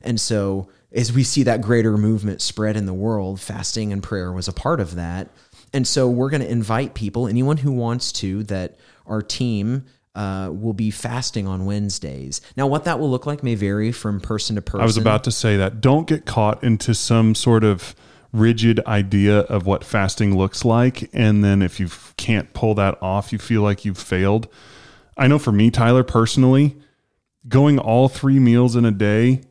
And 0.03 0.21
so, 0.21 0.69
as 0.93 1.13
we 1.13 1.23
see 1.23 1.45
that 1.45 1.61
greater 1.61 1.97
movement 1.97 2.43
spread 2.43 2.77
in 2.77 2.87
the 2.87 2.95
world, 2.95 3.41
fasting 3.41 3.93
and 3.93 4.03
prayer 4.03 4.33
was 4.33 4.49
a 4.49 4.53
part 4.53 4.81
of 4.81 4.97
that. 4.97 5.31
And 5.73 5.87
so, 5.87 6.11
we're 6.11 6.31
going 6.31 6.43
to 6.43 6.51
invite 6.51 6.95
people, 6.95 7.29
anyone 7.29 7.59
who 7.59 7.71
wants 7.71 8.11
to, 8.13 8.43
that 8.45 8.79
our 9.07 9.23
team 9.23 9.85
uh, 10.17 10.51
will 10.53 10.73
be 10.73 10.91
fasting 10.91 11.47
on 11.47 11.65
Wednesdays. 11.65 12.41
Now, 12.57 12.67
what 12.67 12.85
that 12.85 12.99
will 12.99 13.11
look 13.11 13.27
like 13.27 13.45
may 13.45 13.55
vary 13.55 13.93
from 13.93 14.21
person 14.21 14.57
to 14.57 14.63
person. 14.63 14.81
I 14.81 14.85
was 14.85 14.97
about 14.97 15.23
to 15.25 15.31
say 15.31 15.57
that. 15.59 15.81
Don't 15.81 16.09
get 16.09 16.25
caught 16.25 16.65
into 16.65 16.93
some 16.95 17.37
sort 17.37 17.63
of 17.63 17.95
rigid 18.33 18.81
idea 18.87 19.41
of 19.41 19.67
what 19.67 19.85
fasting 19.85 20.37
looks 20.37 20.65
like. 20.65 21.09
And 21.13 21.43
then 21.45 21.63
if 21.63 21.81
you 21.81 21.89
can't 22.17 22.53
pull 22.53 22.75
that 22.75 22.99
off, 23.03 23.33
you 23.33 23.39
feel 23.39 23.63
like 23.63 23.85
you've 23.85 23.99
failed. 23.99 24.49
I 25.17 25.27
know 25.29 25.39
for 25.39 25.53
me, 25.53 25.71
Tyler, 25.71 26.05
personally, 26.05 26.77
going 27.49 27.79
all 27.79 28.09
three 28.09 28.39
meals 28.39 28.77
in 28.77 28.85
a 28.85 28.91
day, 28.91 29.43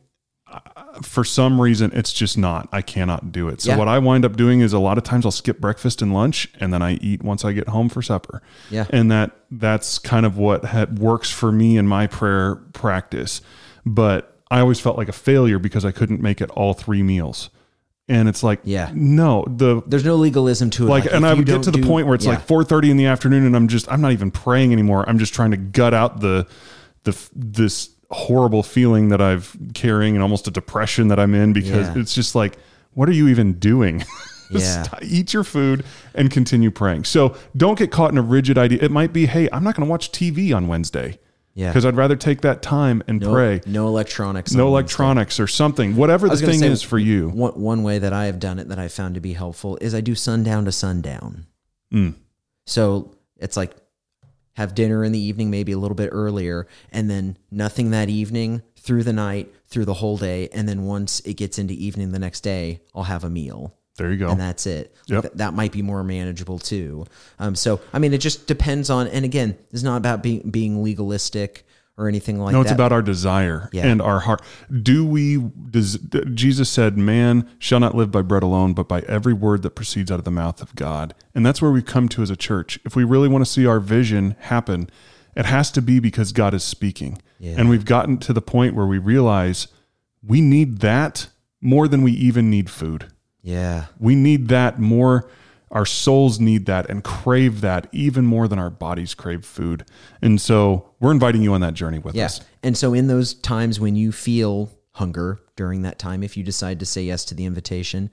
uh, 0.50 0.60
for 1.02 1.24
some 1.24 1.60
reason, 1.60 1.90
it's 1.92 2.12
just 2.12 2.38
not. 2.38 2.68
I 2.70 2.82
cannot 2.82 3.32
do 3.32 3.48
it. 3.48 3.60
So, 3.62 3.72
Yeah. 3.72 3.78
what 3.78 3.88
I 3.88 3.98
wind 3.98 4.24
up 4.24 4.36
doing 4.36 4.60
is 4.60 4.72
a 4.72 4.78
lot 4.78 4.96
of 4.98 5.04
times 5.04 5.24
I'll 5.24 5.32
skip 5.32 5.58
breakfast 5.60 6.00
and 6.02 6.14
lunch 6.14 6.48
and 6.60 6.72
then 6.72 6.82
I 6.82 6.94
eat 6.94 7.22
once 7.22 7.44
I 7.44 7.52
get 7.52 7.68
home 7.68 7.88
for 7.88 8.02
supper. 8.02 8.42
Yeah. 8.70 8.86
And 8.90 9.10
that 9.10 9.32
that's 9.50 9.98
kind 9.98 10.24
of 10.24 10.36
what 10.38 10.66
had, 10.66 10.98
works 10.98 11.30
for 11.30 11.50
me 11.50 11.76
in 11.76 11.86
my 11.88 12.06
prayer 12.06 12.56
practice. 12.72 13.40
But 13.84 14.38
I 14.50 14.60
always 14.60 14.78
felt 14.78 14.96
like 14.96 15.08
a 15.08 15.12
failure 15.12 15.58
because 15.58 15.84
I 15.84 15.90
couldn't 15.90 16.20
make 16.20 16.40
it 16.40 16.50
all 16.50 16.72
three 16.74 17.02
meals. 17.02 17.50
And 18.08 18.28
it's 18.28 18.42
like, 18.44 18.60
Yeah. 18.62 18.90
no, 18.94 19.44
the 19.48 19.82
There's 19.86 20.04
no 20.04 20.14
legalism 20.16 20.70
to 20.70 20.86
it. 20.86 20.90
like, 20.90 21.06
and 21.06 21.26
I 21.26 21.34
would 21.34 21.44
get 21.46 21.64
to 21.64 21.70
the 21.72 21.78
do- 21.80 21.86
point 21.86 22.06
where 22.06 22.14
it's 22.14 22.24
yeah. 22.24 22.32
like 22.32 22.46
4:30 22.46 22.90
in 22.90 22.96
the 22.96 23.06
afternoon, 23.06 23.44
and 23.44 23.56
I'm 23.56 23.66
just, 23.68 23.90
I'm 23.90 24.00
not 24.00 24.12
even 24.12 24.30
praying 24.30 24.72
anymore. 24.72 25.04
I'm 25.08 25.18
just 25.18 25.34
trying 25.34 25.50
to 25.50 25.56
gut 25.56 25.92
out 25.92 26.20
the, 26.20 26.46
the 27.04 27.16
this 27.34 27.90
horrible 28.10 28.62
feeling 28.62 29.08
that 29.08 29.20
I've 29.20 29.56
carrying 29.74 30.14
and 30.14 30.22
almost 30.22 30.46
a 30.46 30.52
depression 30.52 31.08
that 31.08 31.18
I'm 31.18 31.34
in 31.34 31.52
because 31.52 31.88
Yeah. 31.88 32.00
it's 32.00 32.14
just 32.14 32.36
like, 32.36 32.56
what 32.94 33.08
are 33.08 33.12
you 33.12 33.28
even 33.28 33.54
doing? 33.54 34.04
Yeah. 34.48 34.84
Just 34.84 34.90
Eat 35.02 35.34
your 35.34 35.42
food 35.42 35.84
and 36.14 36.30
continue 36.30 36.70
praying. 36.70 37.02
So 37.02 37.34
don't 37.56 37.76
get 37.76 37.90
caught 37.90 38.12
in 38.12 38.16
a 38.16 38.22
rigid 38.22 38.56
idea. 38.56 38.78
It 38.80 38.92
might 38.92 39.12
be, 39.12 39.26
hey, 39.26 39.48
I'm 39.52 39.64
not 39.64 39.74
going 39.74 39.84
to 39.84 39.90
watch 39.90 40.12
TV 40.12 40.54
on 40.54 40.68
Wednesday. 40.68 41.18
Yeah. 41.56 41.70
Because 41.70 41.86
I'd 41.86 41.96
rather 41.96 42.16
take 42.16 42.42
that 42.42 42.60
time 42.60 43.02
and 43.08 43.18
no, 43.18 43.32
pray. 43.32 43.62
no 43.64 43.88
electronics. 43.88 44.52
No 44.52 44.66
electronics 44.68 45.40
or 45.40 45.46
something. 45.46 45.96
Whatever 45.96 46.28
the 46.28 46.36
thing 46.36 46.60
say, 46.60 46.68
is 46.68 46.82
for 46.82 46.98
you. 46.98 47.30
One, 47.30 47.52
one 47.52 47.82
way 47.82 47.98
that 47.98 48.12
I 48.12 48.26
have 48.26 48.38
done 48.38 48.58
it 48.58 48.68
that 48.68 48.78
I 48.78 48.88
found 48.88 49.14
to 49.14 49.22
be 49.22 49.32
helpful 49.32 49.78
is 49.80 49.94
I 49.94 50.02
do 50.02 50.14
sundown 50.14 50.66
to 50.66 50.72
sundown. 50.72 51.46
Mm. 51.90 52.14
So 52.66 53.16
it's 53.38 53.56
like 53.56 53.74
have 54.56 54.74
dinner 54.74 55.02
in 55.02 55.12
the 55.12 55.18
evening, 55.18 55.50
maybe 55.50 55.72
a 55.72 55.78
little 55.78 55.94
bit 55.94 56.10
earlier, 56.12 56.66
and 56.92 57.08
then 57.08 57.38
nothing 57.50 57.90
that 57.90 58.10
evening 58.10 58.62
through 58.78 59.04
the 59.04 59.14
night, 59.14 59.50
through 59.66 59.86
the 59.86 59.94
whole 59.94 60.18
day. 60.18 60.50
And 60.52 60.68
then 60.68 60.84
once 60.84 61.20
it 61.20 61.34
gets 61.34 61.58
into 61.58 61.72
evening 61.72 62.12
the 62.12 62.18
next 62.18 62.42
day, 62.42 62.82
I'll 62.94 63.04
have 63.04 63.24
a 63.24 63.30
meal. 63.30 63.74
There 63.96 64.10
you 64.12 64.18
go. 64.18 64.28
and 64.30 64.40
that's 64.40 64.66
it. 64.66 64.94
Yep. 65.06 65.22
Th- 65.22 65.34
that 65.34 65.54
might 65.54 65.72
be 65.72 65.82
more 65.82 66.02
manageable 66.04 66.58
too. 66.58 67.06
Um, 67.38 67.54
so 67.54 67.80
I 67.92 67.98
mean, 67.98 68.12
it 68.12 68.18
just 68.18 68.46
depends 68.46 68.90
on. 68.90 69.06
And 69.08 69.24
again, 69.24 69.56
it's 69.72 69.82
not 69.82 69.96
about 69.96 70.22
being 70.22 70.50
being 70.50 70.82
legalistic 70.82 71.64
or 71.98 72.08
anything 72.08 72.38
like 72.38 72.52
that. 72.52 72.58
No, 72.58 72.62
that. 72.62 72.66
it's 72.70 72.74
about 72.74 72.92
our 72.92 73.00
desire 73.00 73.70
Yeah. 73.72 73.86
and 73.86 74.02
our 74.02 74.20
heart. 74.20 74.42
Do 74.82 75.06
we? 75.06 75.38
Does 75.70 75.98
Jesus 76.34 76.68
said, 76.68 76.98
"Man 76.98 77.48
shall 77.58 77.80
not 77.80 77.94
live 77.94 78.10
by 78.10 78.20
bread 78.20 78.42
alone, 78.42 78.74
but 78.74 78.86
by 78.86 79.00
every 79.08 79.32
word 79.32 79.62
that 79.62 79.70
proceeds 79.70 80.10
out 80.10 80.18
of 80.18 80.24
the 80.26 80.30
mouth 80.30 80.60
of 80.60 80.74
God." 80.74 81.14
And 81.34 81.44
that's 81.46 81.62
where 81.62 81.70
we've 81.70 81.86
come 81.86 82.08
to 82.10 82.22
as 82.22 82.28
a 82.28 82.36
church. 82.36 82.78
If 82.84 82.96
we 82.96 83.04
really 83.04 83.28
want 83.28 83.46
to 83.46 83.50
see 83.50 83.64
our 83.64 83.80
vision 83.80 84.36
happen, 84.40 84.90
it 85.34 85.46
has 85.46 85.70
to 85.70 85.80
be 85.80 85.98
because 85.98 86.32
God 86.32 86.52
is 86.52 86.62
speaking. 86.64 87.22
Yeah. 87.38 87.54
And 87.56 87.70
we've 87.70 87.84
gotten 87.86 88.18
to 88.18 88.34
the 88.34 88.42
point 88.42 88.74
where 88.74 88.86
we 88.86 88.98
realize 88.98 89.68
we 90.22 90.42
need 90.42 90.78
that 90.80 91.28
more 91.62 91.88
than 91.88 92.02
we 92.02 92.12
even 92.12 92.50
need 92.50 92.68
food. 92.68 93.06
Yeah, 93.46 93.84
We 94.00 94.16
need 94.16 94.48
that 94.48 94.80
more. 94.80 95.30
Our 95.70 95.86
souls 95.86 96.40
need 96.40 96.66
that 96.66 96.90
and 96.90 97.04
crave 97.04 97.60
that 97.60 97.86
even 97.92 98.26
more 98.26 98.48
than 98.48 98.58
our 98.58 98.70
bodies 98.70 99.14
crave 99.14 99.44
food. 99.44 99.84
And 100.20 100.40
so 100.40 100.90
we're 100.98 101.12
inviting 101.12 101.42
you 101.42 101.54
on 101.54 101.60
that 101.60 101.74
journey 101.74 102.00
with 102.00 102.16
yeah. 102.16 102.24
us. 102.24 102.40
And 102.64 102.76
so 102.76 102.92
in 102.92 103.06
those 103.06 103.34
times 103.34 103.78
when 103.78 103.94
you 103.94 104.10
feel 104.10 104.76
hunger 104.92 105.38
during 105.54 105.82
that 105.82 106.00
time, 106.00 106.24
if 106.24 106.36
you 106.36 106.42
decide 106.42 106.80
to 106.80 106.86
say 106.86 107.04
yes 107.04 107.24
to 107.26 107.34
the 107.36 107.44
invitation. 107.44 108.10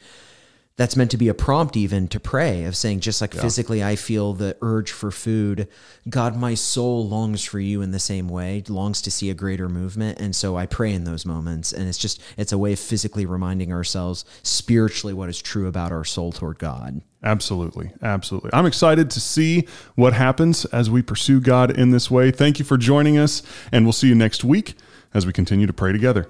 That's 0.75 0.95
meant 0.95 1.11
to 1.11 1.17
be 1.17 1.27
a 1.27 1.35
prompt, 1.35 1.77
even 1.77 2.07
to 2.07 2.19
pray, 2.19 2.63
of 2.63 2.75
saying, 2.75 3.01
just 3.01 3.21
like 3.21 3.35
physically, 3.35 3.83
I 3.83 3.95
feel 3.95 4.33
the 4.33 4.57
urge 4.59 4.91
for 4.91 5.11
food. 5.11 5.67
God, 6.09 6.35
my 6.35 6.55
soul 6.55 7.07
longs 7.07 7.43
for 7.43 7.59
you 7.59 7.83
in 7.83 7.91
the 7.91 7.99
same 7.99 8.27
way, 8.27 8.63
longs 8.67 8.99
to 9.03 9.11
see 9.11 9.29
a 9.29 9.35
greater 9.35 9.69
movement. 9.69 10.19
And 10.19 10.35
so 10.35 10.57
I 10.57 10.65
pray 10.65 10.91
in 10.91 11.03
those 11.03 11.27
moments. 11.27 11.73
And 11.73 11.87
it's 11.87 11.99
just, 11.99 12.19
it's 12.37 12.51
a 12.51 12.57
way 12.57 12.73
of 12.73 12.79
physically 12.79 13.27
reminding 13.27 13.71
ourselves 13.71 14.25
spiritually 14.41 15.13
what 15.13 15.29
is 15.29 15.39
true 15.39 15.67
about 15.67 15.91
our 15.91 16.03
soul 16.03 16.31
toward 16.31 16.57
God. 16.57 17.01
Absolutely. 17.23 17.91
Absolutely. 18.01 18.49
I'm 18.51 18.65
excited 18.65 19.11
to 19.11 19.21
see 19.21 19.67
what 19.93 20.13
happens 20.13 20.65
as 20.65 20.89
we 20.89 21.03
pursue 21.03 21.39
God 21.39 21.77
in 21.77 21.91
this 21.91 22.09
way. 22.09 22.31
Thank 22.31 22.57
you 22.57 22.65
for 22.65 22.77
joining 22.77 23.19
us, 23.19 23.43
and 23.71 23.85
we'll 23.85 23.93
see 23.93 24.07
you 24.07 24.15
next 24.15 24.43
week 24.43 24.75
as 25.13 25.27
we 25.27 25.33
continue 25.33 25.67
to 25.67 25.73
pray 25.73 25.91
together. 25.91 26.27